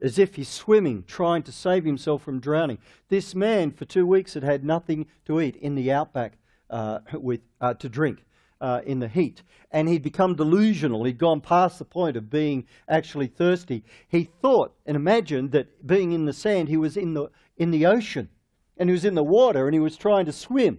as 0.00 0.18
if 0.18 0.36
he's 0.36 0.48
swimming, 0.48 1.04
trying 1.06 1.42
to 1.42 1.52
save 1.52 1.84
himself 1.84 2.22
from 2.22 2.40
drowning. 2.40 2.78
This 3.08 3.34
man, 3.34 3.72
for 3.72 3.84
two 3.84 4.06
weeks, 4.06 4.34
had 4.34 4.44
had 4.44 4.64
nothing 4.64 5.06
to 5.24 5.40
eat 5.40 5.56
in 5.56 5.74
the 5.74 5.90
outback 5.90 6.38
uh, 6.70 7.00
with, 7.14 7.40
uh, 7.60 7.74
to 7.74 7.88
drink 7.88 8.24
uh, 8.60 8.80
in 8.84 9.00
the 9.00 9.08
heat. 9.08 9.42
And 9.70 9.88
he'd 9.88 10.02
become 10.02 10.34
delusional. 10.34 11.04
He'd 11.04 11.18
gone 11.18 11.40
past 11.40 11.78
the 11.78 11.84
point 11.84 12.16
of 12.16 12.30
being 12.30 12.66
actually 12.88 13.26
thirsty. 13.26 13.84
He 14.08 14.24
thought 14.24 14.74
and 14.86 14.96
imagined 14.96 15.52
that 15.52 15.86
being 15.86 16.12
in 16.12 16.24
the 16.24 16.32
sand, 16.32 16.68
he 16.68 16.76
was 16.76 16.96
in 16.96 17.14
the, 17.14 17.28
in 17.56 17.70
the 17.70 17.86
ocean. 17.86 18.28
And 18.76 18.88
he 18.88 18.92
was 18.92 19.04
in 19.04 19.14
the 19.14 19.24
water 19.24 19.66
and 19.66 19.74
he 19.74 19.80
was 19.80 19.96
trying 19.96 20.26
to 20.26 20.32
swim. 20.32 20.78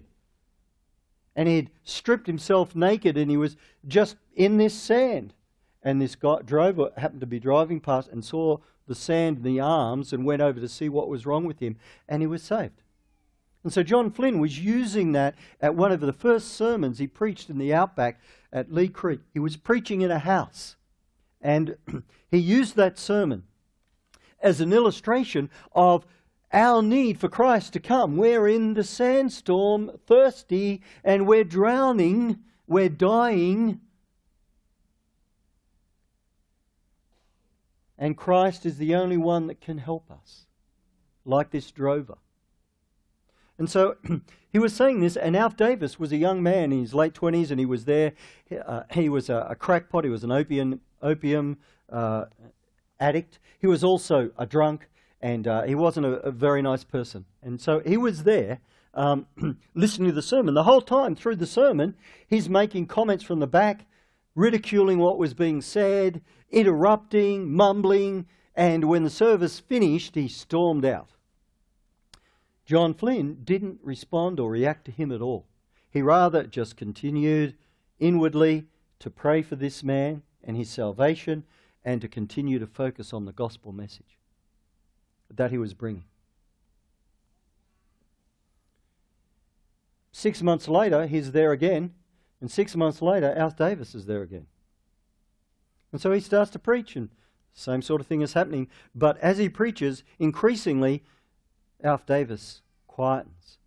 And 1.35 1.47
he'd 1.47 1.69
stripped 1.83 2.27
himself 2.27 2.75
naked 2.75 3.17
and 3.17 3.29
he 3.29 3.37
was 3.37 3.55
just 3.87 4.17
in 4.35 4.57
this 4.57 4.73
sand. 4.73 5.33
And 5.81 6.01
this 6.01 6.15
guy, 6.15 6.41
drover 6.43 6.91
happened 6.97 7.21
to 7.21 7.27
be 7.27 7.39
driving 7.39 7.79
past 7.79 8.09
and 8.09 8.23
saw 8.25 8.57
the 8.87 8.95
sand 8.95 9.37
in 9.37 9.43
the 9.43 9.59
arms 9.59 10.11
and 10.11 10.25
went 10.25 10.41
over 10.41 10.59
to 10.59 10.67
see 10.67 10.89
what 10.89 11.07
was 11.07 11.25
wrong 11.25 11.45
with 11.45 11.59
him, 11.59 11.77
and 12.07 12.21
he 12.21 12.27
was 12.27 12.43
saved. 12.43 12.81
And 13.63 13.73
so 13.73 13.83
John 13.83 14.09
Flynn 14.11 14.39
was 14.39 14.59
using 14.59 15.11
that 15.11 15.35
at 15.59 15.75
one 15.75 15.91
of 15.91 15.99
the 15.99 16.13
first 16.13 16.53
sermons 16.53 16.97
he 16.97 17.07
preached 17.07 17.49
in 17.49 17.57
the 17.57 17.73
outback 17.73 18.21
at 18.53 18.71
Leigh 18.71 18.87
Creek. 18.87 19.19
He 19.33 19.39
was 19.39 19.57
preaching 19.57 20.01
in 20.01 20.11
a 20.11 20.19
house, 20.19 20.75
and 21.41 21.77
he 22.31 22.37
used 22.37 22.75
that 22.75 22.97
sermon 22.97 23.43
as 24.41 24.61
an 24.61 24.71
illustration 24.71 25.49
of 25.73 26.05
our 26.53 26.81
need 26.81 27.19
for 27.19 27.27
Christ 27.27 27.73
to 27.73 27.79
come. 27.79 28.15
We're 28.15 28.47
in 28.47 28.73
the 28.73 28.83
sandstorm, 28.83 29.91
thirsty, 30.07 30.81
and 31.03 31.27
we're 31.27 31.43
drowning, 31.43 32.39
we're 32.65 32.89
dying, 32.89 33.81
And 37.99 38.15
Christ 38.15 38.65
is 38.65 38.77
the 38.77 38.95
only 38.95 39.17
one 39.17 39.47
that 39.47 39.59
can 39.59 39.77
help 39.77 40.09
us, 40.09 40.45
like 41.25 41.51
this 41.51 41.69
drover. 41.69 42.17
And 43.59 43.69
so 43.69 43.97
he 44.51 44.57
was 44.57 44.73
saying 44.73 45.01
this, 45.01 45.15
and 45.15 45.35
Alf 45.35 45.55
Davis 45.55 45.99
was 45.99 46.11
a 46.11 46.17
young 46.17 46.41
man 46.41 46.71
in 46.71 46.79
his 46.79 46.93
late 46.95 47.13
20s, 47.13 47.51
and 47.51 47.59
he 47.59 47.65
was 47.65 47.85
there. 47.85 48.13
Uh, 48.65 48.83
he 48.91 49.09
was 49.09 49.29
a, 49.29 49.47
a, 49.49 49.55
crackpot, 49.55 50.05
he 50.05 50.09
was 50.09 50.23
an 50.23 50.31
opium, 50.31 50.79
opium 51.03 51.57
uh, 51.91 52.25
addict. 52.99 53.37
He 53.59 53.67
was 53.67 53.83
also 53.83 54.31
a 54.37 54.45
drunk, 54.45 54.87
and 55.21 55.47
uh, 55.47 55.63
he 55.63 55.75
wasn't 55.75 56.05
a, 56.05 56.13
a, 56.21 56.31
very 56.31 56.61
nice 56.61 56.85
person. 56.85 57.25
And 57.43 57.59
so 57.59 57.81
he 57.85 57.97
was 57.97 58.23
there 58.23 58.61
um, 58.93 59.27
listening 59.75 60.09
to 60.09 60.15
the 60.15 60.21
sermon. 60.21 60.53
The 60.53 60.63
whole 60.63 60.81
time 60.81 61.15
through 61.15 61.35
the 61.35 61.45
sermon, 61.45 61.95
he's 62.27 62.49
making 62.49 62.87
comments 62.87 63.23
from 63.23 63.39
the 63.39 63.47
back, 63.47 63.85
ridiculing 64.35 64.99
what 64.99 65.19
was 65.19 65.33
being 65.33 65.61
said, 65.61 66.21
interrupting, 66.49 67.51
mumbling, 67.51 68.25
and 68.55 68.85
when 68.85 69.03
the 69.03 69.09
service 69.09 69.59
finished, 69.59 70.15
he 70.15 70.29
stormed 70.29 70.85
out. 70.85 71.09
John 72.69 72.93
Flynn 72.93 73.39
didn't 73.45 73.79
respond 73.81 74.39
or 74.39 74.51
react 74.51 74.85
to 74.85 74.91
him 74.91 75.11
at 75.11 75.23
all. 75.23 75.47
He 75.89 76.03
rather 76.03 76.43
just 76.43 76.77
continued 76.77 77.57
inwardly 77.97 78.67
to 78.99 79.09
pray 79.09 79.41
for 79.41 79.55
this 79.55 79.83
man 79.83 80.21
and 80.43 80.55
his 80.55 80.69
salvation 80.69 81.45
and 81.83 81.99
to 81.99 82.07
continue 82.07 82.59
to 82.59 82.67
focus 82.67 83.11
on 83.11 83.25
the 83.25 83.33
gospel 83.33 83.71
message 83.71 84.19
that 85.33 85.49
he 85.49 85.57
was 85.57 85.73
bringing. 85.73 86.03
Six 90.11 90.43
months 90.43 90.67
later, 90.67 91.07
he's 91.07 91.31
there 91.31 91.51
again, 91.51 91.95
and 92.39 92.51
six 92.51 92.75
months 92.75 93.01
later, 93.01 93.33
Alf 93.35 93.57
Davis 93.57 93.95
is 93.95 94.05
there 94.05 94.21
again. 94.21 94.45
And 95.91 95.99
so 95.99 96.11
he 96.11 96.19
starts 96.19 96.51
to 96.51 96.59
preach, 96.59 96.95
and 96.95 97.09
same 97.51 97.81
sort 97.81 97.99
of 97.99 98.05
thing 98.05 98.21
is 98.21 98.33
happening. 98.33 98.67
But 98.93 99.17
as 99.17 99.39
he 99.39 99.49
preaches, 99.49 100.03
increasingly, 100.19 101.03
Alf 101.83 102.05
Davis 102.05 102.61
quietens 102.89 103.57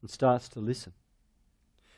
and 0.00 0.10
starts 0.10 0.48
to 0.50 0.60
listen. 0.60 0.92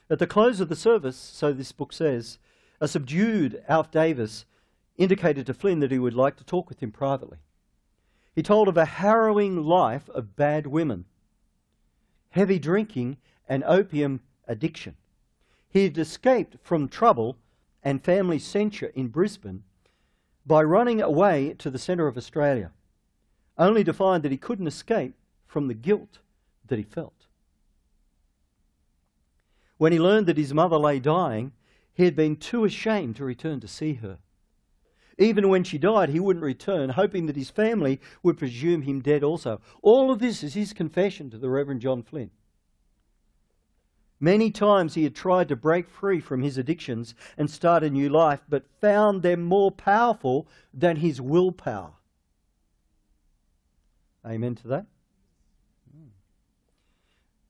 At 0.08 0.18
the 0.18 0.26
close 0.26 0.60
of 0.60 0.68
the 0.68 0.76
service, 0.76 1.16
so 1.16 1.52
this 1.52 1.72
book 1.72 1.92
says, 1.92 2.38
a 2.80 2.88
subdued 2.88 3.62
Alf 3.68 3.90
Davis 3.90 4.44
indicated 4.96 5.46
to 5.46 5.54
Flynn 5.54 5.80
that 5.80 5.90
he 5.90 5.98
would 5.98 6.14
like 6.14 6.36
to 6.36 6.44
talk 6.44 6.68
with 6.68 6.80
him 6.80 6.92
privately. 6.92 7.38
He 8.34 8.42
told 8.42 8.68
of 8.68 8.76
a 8.76 8.84
harrowing 8.84 9.64
life 9.64 10.08
of 10.10 10.36
bad 10.36 10.66
women, 10.66 11.06
heavy 12.30 12.58
drinking, 12.58 13.16
and 13.48 13.64
opium 13.64 14.20
addiction. 14.46 14.94
He 15.70 15.84
had 15.84 15.98
escaped 15.98 16.56
from 16.62 16.88
trouble 16.88 17.38
and 17.82 18.02
family 18.02 18.38
censure 18.38 18.92
in 18.94 19.08
Brisbane 19.08 19.62
by 20.44 20.62
running 20.62 21.00
away 21.00 21.54
to 21.58 21.70
the 21.70 21.78
centre 21.78 22.06
of 22.06 22.16
Australia, 22.16 22.72
only 23.58 23.84
to 23.84 23.92
find 23.92 24.22
that 24.22 24.32
he 24.32 24.38
couldn't 24.38 24.66
escape 24.66 25.14
from 25.46 25.68
the 25.68 25.74
guilt 25.74 26.18
that 26.66 26.78
he 26.78 26.84
felt. 26.84 27.26
When 29.78 29.92
he 29.92 30.00
learned 30.00 30.26
that 30.26 30.38
his 30.38 30.54
mother 30.54 30.78
lay 30.78 30.98
dying, 30.98 31.52
he 31.92 32.04
had 32.04 32.16
been 32.16 32.36
too 32.36 32.64
ashamed 32.64 33.16
to 33.16 33.24
return 33.24 33.60
to 33.60 33.68
see 33.68 33.94
her. 33.94 34.18
Even 35.18 35.48
when 35.48 35.64
she 35.64 35.78
died, 35.78 36.10
he 36.10 36.20
wouldn't 36.20 36.44
return, 36.44 36.90
hoping 36.90 37.26
that 37.26 37.36
his 37.36 37.50
family 37.50 38.00
would 38.22 38.36
presume 38.36 38.82
him 38.82 39.00
dead 39.00 39.22
also. 39.22 39.60
All 39.82 40.10
of 40.10 40.18
this 40.18 40.42
is 40.42 40.54
his 40.54 40.74
confession 40.74 41.30
to 41.30 41.38
the 41.38 41.48
Reverend 41.48 41.80
John 41.80 42.02
Flynn. 42.02 42.30
Many 44.20 44.50
times 44.50 44.94
he 44.94 45.04
had 45.04 45.14
tried 45.14 45.48
to 45.48 45.56
break 45.56 45.88
free 45.88 46.20
from 46.20 46.42
his 46.42 46.58
addictions 46.58 47.14
and 47.36 47.50
start 47.50 47.82
a 47.82 47.90
new 47.90 48.08
life, 48.08 48.40
but 48.48 48.66
found 48.80 49.22
them 49.22 49.42
more 49.42 49.70
powerful 49.70 50.46
than 50.72 50.96
his 50.96 51.20
willpower. 51.20 51.92
Amen 54.26 54.54
to 54.56 54.68
that? 54.68 54.86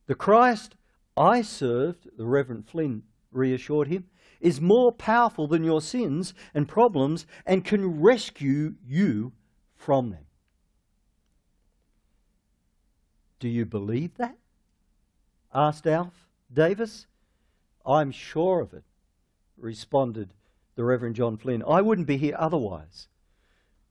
The 0.07 0.14
Christ 0.14 0.77
I 1.16 1.43
served, 1.43 2.09
the 2.16 2.27
Reverend 2.27 2.68
Flynn 2.68 3.03
reassured 3.33 3.89
him, 3.89 4.05
is 4.41 4.61
more 4.61 4.93
powerful 4.93 5.47
than 5.47 5.64
your 5.64 5.81
sins 5.81 6.35
and 6.55 6.68
problems 6.68 7.27
and 7.47 7.64
can 7.64 8.01
rescue 8.01 8.74
you 8.85 9.33
from 9.74 10.11
them. 10.11 10.27
Do 13.41 13.49
you 13.49 13.64
believe 13.64 14.16
that? 14.18 14.37
asked 15.55 15.87
Alf 15.87 16.29
Davis. 16.53 17.07
I'm 17.85 18.11
sure 18.11 18.61
of 18.61 18.74
it, 18.74 18.85
responded 19.57 20.35
the 20.74 20.85
Reverend 20.85 21.14
John 21.14 21.37
Flynn. 21.37 21.62
I 21.66 21.81
wouldn't 21.81 22.07
be 22.07 22.16
here 22.16 22.37
otherwise. 22.39 23.09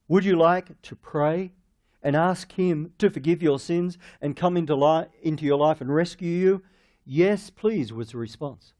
Would 0.08 0.26
you 0.26 0.38
like 0.38 0.82
to 0.84 0.96
pray 0.96 1.52
and 2.06 2.16
ask 2.16 2.52
Him 2.54 2.94
to 3.00 3.10
forgive 3.10 3.42
your 3.42 3.60
sins 3.60 3.98
and 4.22 4.36
come 4.38 4.56
into, 4.56 4.76
li- 4.76 5.08
into 5.24 5.44
your 5.44 5.58
life 5.58 5.82
and 5.82 5.94
rescue 5.94 6.30
you? 6.30 6.64
Yes, 7.04 7.50
please, 7.50 7.92
was 7.92 8.12
the 8.12 8.20
response. 8.20 8.74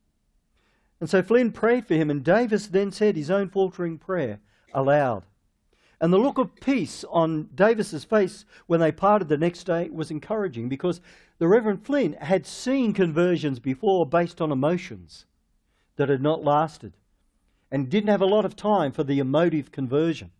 And 1.00 1.10
so 1.10 1.22
Flynn 1.22 1.52
prayed 1.52 1.88
for 1.88 1.96
him, 1.96 2.10
and 2.10 2.24
Davis 2.24 2.68
then 2.68 2.92
said 2.92 3.16
his 3.16 3.30
own 3.30 3.50
faltering 3.50 3.98
prayer 3.98 4.40
aloud. 4.74 5.26
And 6.00 6.14
the 6.14 6.20
look 6.20 6.38
of 6.38 6.56
peace 6.56 7.04
on 7.10 7.50
Davis's 7.56 8.04
face 8.04 8.46
when 8.68 8.80
they 8.80 8.92
parted 8.92 9.28
the 9.28 9.38
next 9.38 9.64
day 9.64 9.90
was 9.90 10.12
encouraging 10.12 10.70
because 10.70 11.02
the 11.40 11.48
Reverend 11.48 11.86
Flynn 11.86 12.14
had 12.14 12.46
seen 12.46 12.94
conversions 12.94 13.60
before 13.60 14.06
based 14.06 14.40
on 14.40 14.52
emotions 14.52 15.26
that 15.96 16.10
had 16.10 16.22
not 16.22 16.44
lasted 16.44 16.94
and 17.72 17.90
didn't 17.90 18.10
have 18.10 18.22
a 18.22 18.26
lot 18.26 18.46
of 18.46 18.56
time 18.56 18.92
for 18.92 19.04
the 19.04 19.20
emotive 19.20 19.72
conversion. 19.72 20.32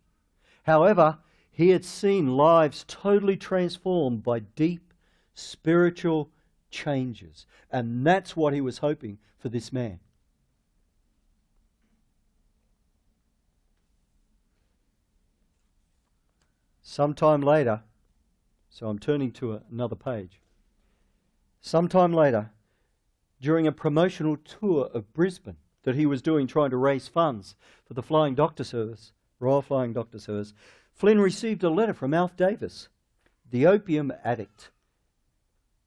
However, 0.64 1.18
he 1.56 1.70
had 1.70 1.86
seen 1.86 2.36
lives 2.36 2.84
totally 2.86 3.34
transformed 3.34 4.22
by 4.22 4.40
deep 4.40 4.92
spiritual 5.32 6.28
changes. 6.70 7.46
And 7.72 8.06
that's 8.06 8.36
what 8.36 8.52
he 8.52 8.60
was 8.60 8.78
hoping 8.78 9.16
for 9.38 9.48
this 9.48 9.72
man. 9.72 10.00
Sometime 16.82 17.40
later, 17.40 17.84
so 18.68 18.88
I'm 18.88 18.98
turning 18.98 19.32
to 19.32 19.62
another 19.70 19.96
page. 19.96 20.42
Sometime 21.62 22.12
later, 22.12 22.50
during 23.40 23.66
a 23.66 23.72
promotional 23.72 24.36
tour 24.36 24.90
of 24.92 25.14
Brisbane 25.14 25.56
that 25.84 25.94
he 25.94 26.04
was 26.04 26.20
doing 26.20 26.46
trying 26.46 26.68
to 26.68 26.76
raise 26.76 27.08
funds 27.08 27.56
for 27.86 27.94
the 27.94 28.02
Flying 28.02 28.34
Doctor 28.34 28.62
Service, 28.62 29.12
Royal 29.40 29.62
Flying 29.62 29.94
Doctor 29.94 30.18
Service, 30.18 30.52
Flynn 30.96 31.20
received 31.20 31.62
a 31.62 31.68
letter 31.68 31.92
from 31.92 32.14
Alf 32.14 32.36
Davis, 32.36 32.88
the 33.50 33.66
opium 33.66 34.12
addict 34.24 34.70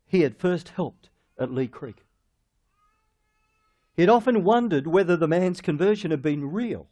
he 0.05 0.21
had 0.21 0.37
first 0.37 0.69
helped 0.69 1.09
at 1.37 1.51
Leigh 1.51 1.67
Creek. 1.67 2.05
He 3.95 4.03
had 4.03 4.09
often 4.09 4.43
wondered 4.43 4.87
whether 4.87 5.17
the 5.17 5.27
man's 5.27 5.61
conversion 5.61 6.11
had 6.11 6.21
been 6.21 6.51
real 6.51 6.87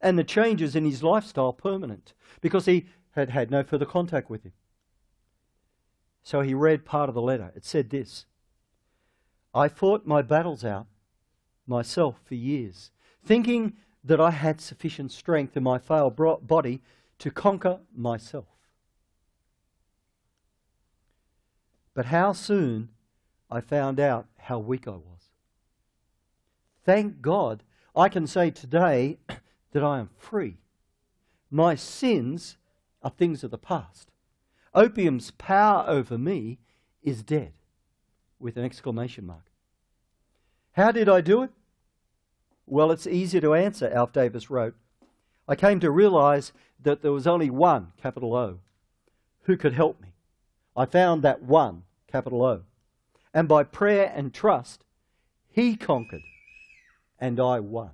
and 0.00 0.18
the 0.18 0.24
changes 0.24 0.74
in 0.74 0.84
his 0.84 1.02
lifestyle 1.02 1.52
permanent 1.52 2.14
because 2.40 2.66
he 2.66 2.86
had 3.12 3.30
had 3.30 3.50
no 3.50 3.62
further 3.62 3.86
contact 3.86 4.28
with 4.28 4.42
him. 4.44 4.52
So 6.22 6.40
he 6.40 6.54
read 6.54 6.84
part 6.84 7.08
of 7.08 7.14
the 7.14 7.22
letter. 7.22 7.52
It 7.54 7.64
said 7.64 7.90
this 7.90 8.26
I 9.54 9.68
fought 9.68 10.06
my 10.06 10.22
battles 10.22 10.64
out 10.64 10.86
myself 11.66 12.20
for 12.24 12.34
years, 12.34 12.90
thinking 13.24 13.74
that 14.04 14.20
I 14.20 14.30
had 14.30 14.60
sufficient 14.60 15.12
strength 15.12 15.56
in 15.56 15.62
my 15.62 15.78
frail 15.78 16.10
body 16.10 16.82
to 17.22 17.30
conquer 17.30 17.78
myself. 17.94 18.48
But 21.94 22.06
how 22.06 22.32
soon 22.32 22.88
I 23.48 23.60
found 23.60 24.00
out 24.00 24.26
how 24.38 24.58
weak 24.58 24.88
I 24.88 24.96
was. 24.96 25.30
Thank 26.84 27.22
God 27.22 27.62
I 27.94 28.08
can 28.08 28.26
say 28.26 28.50
today 28.50 29.18
that 29.70 29.84
I 29.84 30.00
am 30.00 30.10
free. 30.18 30.56
My 31.48 31.76
sins 31.76 32.56
are 33.04 33.10
things 33.10 33.44
of 33.44 33.52
the 33.52 33.58
past. 33.58 34.10
Opium's 34.74 35.30
power 35.30 35.84
over 35.86 36.18
me 36.18 36.58
is 37.04 37.22
dead, 37.22 37.52
with 38.40 38.56
an 38.56 38.64
exclamation 38.64 39.24
mark. 39.24 39.52
How 40.72 40.90
did 40.90 41.08
I 41.08 41.20
do 41.20 41.44
it? 41.44 41.50
Well, 42.66 42.90
it's 42.90 43.06
easy 43.06 43.38
to 43.38 43.54
answer, 43.54 43.88
Alf 43.94 44.12
Davis 44.12 44.50
wrote. 44.50 44.74
I 45.52 45.54
came 45.54 45.80
to 45.80 45.90
realize 45.90 46.50
that 46.82 47.02
there 47.02 47.12
was 47.12 47.26
only 47.26 47.50
one, 47.50 47.92
capital 48.00 48.34
O, 48.34 48.60
who 49.42 49.58
could 49.58 49.74
help 49.74 50.00
me. 50.00 50.14
I 50.74 50.86
found 50.86 51.20
that 51.20 51.42
one, 51.42 51.82
capital 52.06 52.42
O. 52.42 52.62
And 53.34 53.46
by 53.46 53.62
prayer 53.64 54.10
and 54.16 54.32
trust, 54.32 54.86
he 55.50 55.76
conquered, 55.76 56.22
and 57.18 57.38
I 57.38 57.60
won. 57.60 57.90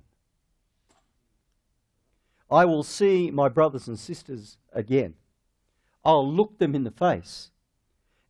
I 2.49 2.63
will 2.63 2.81
see 2.81 3.29
my 3.29 3.49
brothers 3.49 3.89
and 3.89 3.99
sisters 3.99 4.55
again. 4.71 5.15
I'll 6.05 6.25
look 6.25 6.59
them 6.59 6.73
in 6.73 6.85
the 6.85 6.91
face 6.91 7.51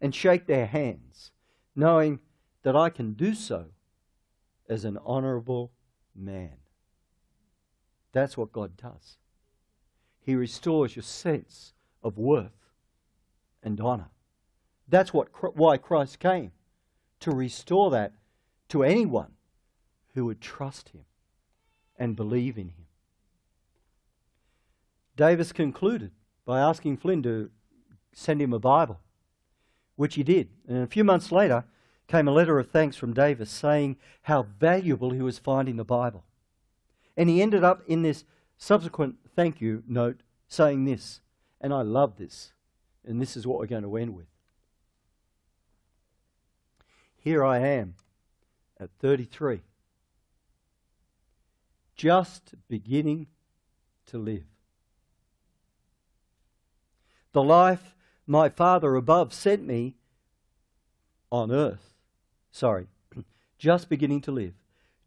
and 0.01 0.15
shake 0.15 0.47
their 0.47 0.65
hands, 0.65 1.29
knowing 1.75 2.17
that 2.63 2.75
I 2.75 2.89
can 2.89 3.13
do 3.13 3.35
so 3.35 3.65
as 4.67 4.85
an 4.85 4.97
honorable 5.05 5.71
man. 6.15 6.57
That's 8.11 8.37
what 8.37 8.51
God 8.51 8.75
does. 8.77 9.17
He 10.21 10.35
restores 10.35 10.95
your 10.95 11.03
sense 11.03 11.73
of 12.03 12.17
worth 12.17 12.51
and 13.63 13.79
honor 13.81 14.09
That's 14.87 15.13
what, 15.13 15.29
why 15.55 15.77
Christ 15.77 16.19
came 16.19 16.51
to 17.19 17.31
restore 17.31 17.91
that 17.91 18.13
to 18.69 18.83
anyone 18.83 19.33
who 20.13 20.25
would 20.25 20.41
trust 20.41 20.89
him 20.89 21.05
and 21.97 22.15
believe 22.15 22.57
in 22.57 22.69
him. 22.69 22.85
Davis 25.15 25.51
concluded 25.51 26.11
by 26.45 26.59
asking 26.59 26.97
Flynn 26.97 27.21
to 27.23 27.51
send 28.13 28.41
him 28.41 28.53
a 28.53 28.59
Bible, 28.59 28.99
which 29.95 30.15
he 30.15 30.23
did. 30.23 30.49
And 30.67 30.83
a 30.83 30.87
few 30.87 31.03
months 31.03 31.31
later 31.31 31.65
came 32.07 32.27
a 32.27 32.31
letter 32.31 32.57
of 32.57 32.71
thanks 32.71 32.95
from 32.95 33.13
Davis 33.13 33.51
saying 33.51 33.97
how 34.23 34.43
valuable 34.43 35.11
he 35.11 35.21
was 35.21 35.37
finding 35.37 35.75
the 35.75 35.83
Bible. 35.83 36.23
And 37.19 37.27
he 37.27 37.41
ended 37.41 37.65
up 37.65 37.83
in 37.85 38.01
this 38.01 38.23
subsequent 38.57 39.17
thank 39.35 39.59
you 39.59 39.83
note 39.85 40.21
saying 40.47 40.85
this, 40.85 41.19
and 41.59 41.73
I 41.73 41.81
love 41.81 42.15
this, 42.15 42.53
and 43.05 43.21
this 43.21 43.35
is 43.35 43.45
what 43.45 43.59
we're 43.59 43.65
going 43.65 43.83
to 43.83 43.97
end 43.97 44.15
with. 44.15 44.27
Here 47.17 47.43
I 47.43 47.59
am 47.59 47.95
at 48.79 48.89
33, 48.99 49.59
just 51.97 52.53
beginning 52.69 53.27
to 54.05 54.17
live. 54.17 54.45
The 57.33 57.43
life 57.43 57.97
my 58.25 58.47
Father 58.47 58.95
above 58.95 59.33
sent 59.33 59.67
me 59.67 59.95
on 61.29 61.51
earth, 61.51 61.95
sorry, 62.49 62.87
just 63.57 63.89
beginning 63.89 64.21
to 64.21 64.31
live, 64.31 64.53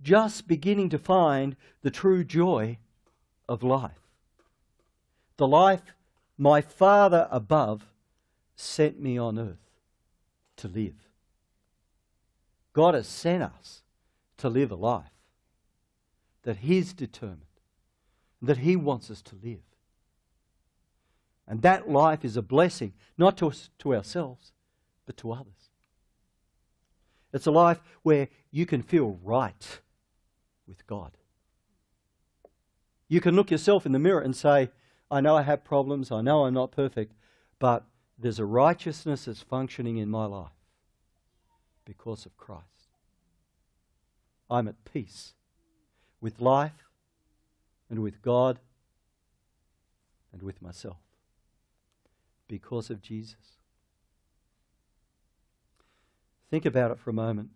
just 0.03 0.49
beginning 0.49 0.89
to 0.91 0.99
find 0.99 1.57
the 1.83 1.91
true 1.91 2.25
joy 2.25 2.79
of 3.49 3.63
life. 3.63 3.93
The 5.37 5.47
life 5.47 5.83
my 6.37 6.61
Father 6.61 7.29
above 7.31 7.87
sent 8.57 9.01
me 9.01 9.19
on 9.19 9.39
earth 9.39 9.71
to 10.57 10.69
live. 10.69 10.95
God 12.73 12.95
has 12.95 13.07
sent 13.07 13.43
us 13.43 13.83
to 14.39 14.49
live 14.49 14.71
a 14.71 14.77
life 14.77 15.05
that 16.43 16.59
He's 16.59 16.93
determined, 16.93 17.43
that 18.41 18.59
He 18.59 18.77
wants 18.77 19.11
us 19.11 19.23
to 19.23 19.37
live. 19.43 19.61
And 21.47 21.63
that 21.63 21.91
life 21.91 22.25
is 22.25 22.37
a 22.37 22.43
blessing, 22.43 22.93
not 23.19 23.37
to, 23.39 23.49
us, 23.49 23.69
to 23.81 23.95
ourselves, 23.95 24.53
but 25.07 25.17
to 25.19 25.33
others. 25.33 25.71
It's 27.33 27.47
a 27.47 27.51
life 27.51 27.81
where 28.03 28.29
you 28.51 28.67
can 28.67 28.83
feel 28.83 29.19
right 29.23 29.81
with 30.73 30.87
God. 30.87 31.13
You 33.07 33.21
can 33.21 33.37
look 33.37 33.51
yourself 33.51 33.85
in 33.85 33.93
the 33.93 33.99
mirror 33.99 34.23
and 34.23 34.35
say, 34.35 34.71
I 35.11 35.21
know 35.21 35.37
I 35.37 35.43
have 35.43 35.65
problems, 35.65 36.11
I 36.11 36.23
know 36.23 36.47
I'm 36.47 36.55
not 36.55 36.73
perfect, 36.73 37.13
but 37.59 37.85
there's 38.19 38.39
a 38.39 38.47
righteousness 38.47 39.27
that's 39.27 39.43
functioning 39.43 39.99
in 39.99 40.09
my 40.09 40.25
life 40.25 40.57
because 41.85 42.25
of 42.25 42.39
Christ. 42.39 42.65
I'm 44.49 44.67
at 44.67 44.83
peace 44.91 45.35
with 46.23 46.41
life 46.41 46.89
and 47.91 47.99
with 47.99 48.23
God 48.23 48.59
and 50.33 50.41
with 50.41 50.63
myself 50.63 50.97
because 52.49 52.89
of 52.89 53.03
Jesus. 53.03 53.59
Think 56.51 56.65
about 56.65 56.93
it 56.93 56.99
for 56.99 57.11
a 57.11 57.15
moment. 57.15 57.51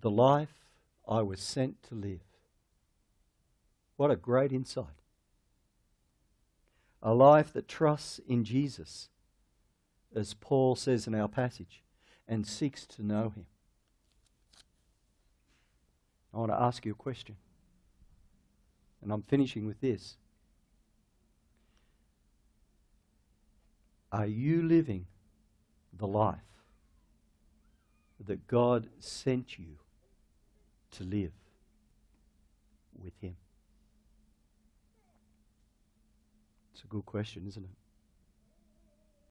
The 0.00 0.10
life 0.10 0.65
I 1.06 1.22
was 1.22 1.40
sent 1.40 1.82
to 1.84 1.94
live. 1.94 2.20
What 3.96 4.10
a 4.10 4.16
great 4.16 4.52
insight. 4.52 4.86
A 7.02 7.14
life 7.14 7.52
that 7.52 7.68
trusts 7.68 8.20
in 8.26 8.44
Jesus, 8.44 9.08
as 10.14 10.34
Paul 10.34 10.74
says 10.74 11.06
in 11.06 11.14
our 11.14 11.28
passage, 11.28 11.82
and 12.26 12.46
seeks 12.46 12.86
to 12.86 13.04
know 13.04 13.30
him. 13.30 13.46
I 16.34 16.38
want 16.38 16.50
to 16.50 16.60
ask 16.60 16.84
you 16.84 16.92
a 16.92 16.96
question. 16.96 17.36
And 19.00 19.12
I'm 19.12 19.22
finishing 19.22 19.66
with 19.66 19.80
this. 19.80 20.16
Are 24.10 24.26
you 24.26 24.62
living 24.62 25.06
the 25.92 26.06
life 26.06 26.38
that 28.24 28.46
God 28.48 28.88
sent 28.98 29.58
you 29.58 29.78
to 30.96 31.04
live 31.04 31.32
with 33.02 33.12
Him? 33.20 33.36
It's 36.72 36.84
a 36.84 36.86
good 36.86 37.06
question, 37.06 37.46
isn't 37.46 37.64
it? 37.64 37.85